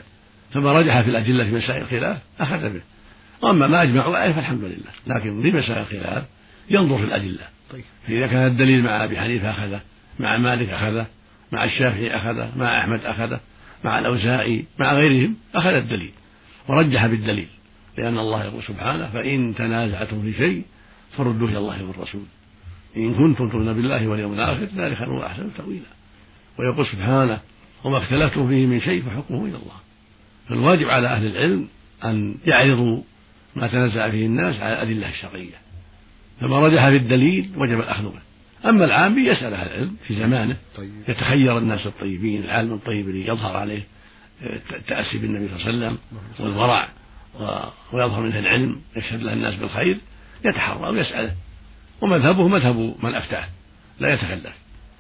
فما 0.54 0.74
رجح 0.74 1.02
في 1.02 1.10
الأدلة 1.10 1.44
في 1.44 1.52
مسائل 1.52 1.82
الخلاف 1.82 2.18
أخذ 2.40 2.74
به. 2.74 2.82
وأما 3.42 3.68
ما 3.68 3.84
أجمعوا 3.84 4.18
عليه 4.18 4.34
فالحمد 4.34 4.64
لله. 4.64 5.18
لكن 5.18 5.42
في 5.42 5.52
مسائل 5.52 5.82
الخلاف 5.82 6.24
ينظر 6.70 6.98
في 6.98 7.04
الأدلة. 7.04 7.44
طيب. 7.72 7.84
فإذا 8.08 8.28
كان 8.28 8.48
الدليل 8.48 8.84
مع 8.84 9.04
أبي 9.04 9.20
حنيفة 9.20 9.50
أخذه. 9.50 9.82
مع 10.20 10.38
مالك 10.38 10.70
أخذه 10.70 11.06
مع 11.52 11.64
الشافعي 11.64 12.16
أخذه 12.16 12.52
مع 12.58 12.82
أحمد 12.82 13.06
أخذه 13.06 13.40
مع 13.84 14.00
الأوزاعي 14.00 14.66
مع 14.80 14.94
غيرهم 14.94 15.36
أخذ 15.56 15.74
الدليل 15.74 16.12
ورجح 16.68 17.06
بالدليل 17.06 17.48
لأن 17.98 18.18
الله 18.18 18.44
يقول 18.44 18.64
سبحانه 18.64 19.08
فإن 19.08 19.56
تنازعتم 19.56 20.22
في 20.22 20.34
شيء 20.34 20.64
فردوه 21.18 21.50
إلى 21.50 21.58
الله 21.58 21.84
والرسول. 21.84 22.24
إن 22.98 23.14
كنتم 23.14 23.50
تؤمنون 23.50 23.74
بالله 23.74 24.08
واليوم 24.08 24.34
الآخر 24.34 24.68
ذلك 24.76 24.98
خير 24.98 25.10
وأحسن 25.10 25.54
تأويلا. 25.58 25.86
ويقول 26.60 26.86
سبحانه 26.86 27.40
وما 27.84 27.98
اختلفتم 27.98 28.48
فيه 28.48 28.66
من 28.66 28.82
شيء 28.82 29.04
فحكمه 29.04 29.46
إلى 29.46 29.56
الله. 29.56 29.78
فالواجب 30.50 30.90
على 30.90 31.08
أهل 31.08 31.26
العلم 31.28 31.68
أن 32.06 32.36
يعرضوا 32.46 33.02
ما 33.56 33.68
تنازع 33.68 34.10
فيه 34.10 34.26
الناس 34.26 34.56
على 34.56 34.74
الأدلة 34.74 35.10
الشرعية. 35.10 35.56
فما 36.42 36.60
رجح 36.60 36.90
في 36.90 36.96
الدليل 36.96 37.50
وجب 37.58 37.80
الأخذ 37.80 38.04
به 38.04 38.27
أما 38.66 38.86
العام 38.86 39.20
يسأل 39.20 39.54
أهل 39.54 39.68
العلم 39.68 39.96
في 40.08 40.16
زمانه. 40.16 40.58
طيب. 40.78 40.92
يتخير 41.08 41.58
الناس 41.58 41.88
الطيبين 41.88 42.44
العالم 42.44 42.74
الطيب 42.74 43.10
اللي 43.10 43.28
يظهر 43.28 43.58
عليه 43.58 43.84
التأسي 44.74 45.18
بالنبي 45.18 45.48
صلى 45.48 45.70
الله 45.70 45.86
عليه 45.86 45.98
وسلم 45.98 45.98
والورع 46.40 46.90
ويظهر 47.94 48.22
منه 48.22 48.40
العلم 48.40 48.82
يشهد 48.96 49.24
له 49.24 49.34
الناس 49.34 49.56
بالخير 49.56 49.98
يتحرى 50.46 50.90
ويسأله. 50.90 51.34
ومذهبه 52.02 52.48
مذهب 52.48 52.96
من 53.04 53.16
أفتاه 53.16 53.48
لا 54.00 54.14
يتكلف 54.14 54.56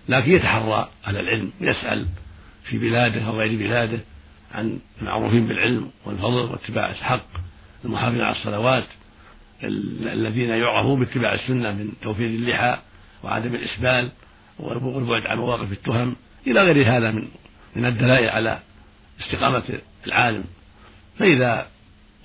لكن 0.09 0.31
يتحرى 0.31 0.89
أهل 1.07 1.17
العلم 1.17 1.51
يسأل 1.61 2.07
في 2.63 2.77
بلاده 2.77 3.21
أو 3.27 3.39
غير 3.39 3.59
بلاده 3.59 3.99
عن 4.51 4.79
المعروفين 5.01 5.47
بالعلم 5.47 5.89
والفضل 6.05 6.51
واتباع 6.51 6.89
الحق 6.89 7.27
المحافظين 7.85 8.21
على 8.21 8.35
الصلوات 8.35 8.83
الذين 9.63 10.49
يعرفون 10.49 10.99
باتباع 10.99 11.33
السنة 11.33 11.71
من 11.71 11.91
توفير 12.01 12.27
اللحى 12.27 12.77
وعدم 13.23 13.55
الإسبال 13.55 14.11
والبعد 14.59 15.25
عن 15.25 15.37
مواقف 15.37 15.71
التهم 15.71 16.15
إلى 16.47 16.61
غير 16.61 16.97
هذا 16.97 17.11
من 17.11 17.27
من 17.75 17.85
الدلائل 17.85 18.29
على 18.29 18.59
استقامة 19.21 19.63
العالم. 20.07 20.43
فإذا 21.19 21.67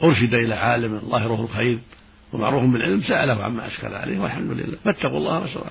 أرشد 0.02 0.34
إلى 0.34 0.54
عالم 0.54 0.98
ظاهره 0.98 1.44
الخير 1.44 1.78
ومعروف 2.32 2.62
بالعلم 2.62 3.02
سأله 3.02 3.44
عما 3.44 3.66
أشكل 3.66 3.94
عليه 3.94 4.18
والحمد 4.18 4.50
لله. 4.50 4.78
فاتقوا 4.84 5.18
الله 5.18 5.42
وسلم 5.42 5.64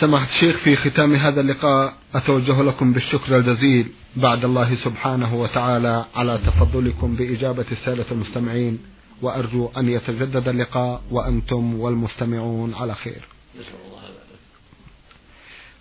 سماحة 0.00 0.28
الشيخ 0.34 0.56
في 0.56 0.76
ختام 0.76 1.14
هذا 1.14 1.40
اللقاء 1.40 1.94
أتوجه 2.14 2.62
لكم 2.62 2.92
بالشكر 2.92 3.36
الجزيل 3.36 3.86
بعد 4.16 4.44
الله 4.44 4.76
سبحانه 4.84 5.34
وتعالى 5.34 6.04
على 6.16 6.38
تفضلكم 6.46 7.16
بإجابة 7.16 7.64
السادة 7.72 8.04
المستمعين. 8.12 8.78
وأرجو 9.22 9.70
أن 9.76 9.88
يتجدد 9.88 10.48
اللقاء 10.48 11.02
وأنتم 11.10 11.80
والمستمعون 11.80 12.74
على 12.74 12.94
خير. 12.94 13.22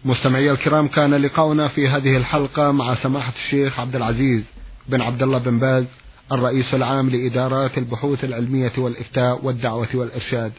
مستمعي 0.05 0.51
الكرام 0.51 0.87
كان 0.87 1.13
لقاؤنا 1.13 1.67
في 1.67 1.87
هذه 1.87 2.17
الحلقة 2.17 2.71
مع 2.71 2.95
سماحة 2.95 3.33
الشيخ 3.45 3.79
عبد 3.79 3.95
العزيز 3.95 4.43
بن 4.87 5.01
عبد 5.01 5.23
الله 5.23 5.37
بن 5.37 5.59
باز 5.59 5.85
الرئيس 6.31 6.73
العام 6.73 7.09
لإدارات 7.09 7.77
البحوث 7.77 8.23
العلمية 8.23 8.73
والإفتاء 8.77 9.45
والدعوة 9.45 9.87
والإرشاد. 9.93 10.51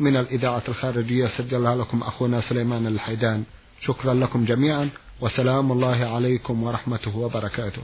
من 0.00 0.16
الإذاعة 0.16 0.62
الخارجية 0.68 1.26
سجلها 1.26 1.76
لكم 1.76 2.02
أخونا 2.02 2.40
سليمان 2.40 2.86
الحيدان. 2.86 3.44
شكرا 3.82 4.14
لكم 4.14 4.44
جميعا 4.44 4.88
وسلام 5.20 5.72
الله 5.72 6.04
عليكم 6.14 6.62
ورحمته 6.62 7.16
وبركاته. 7.16 7.82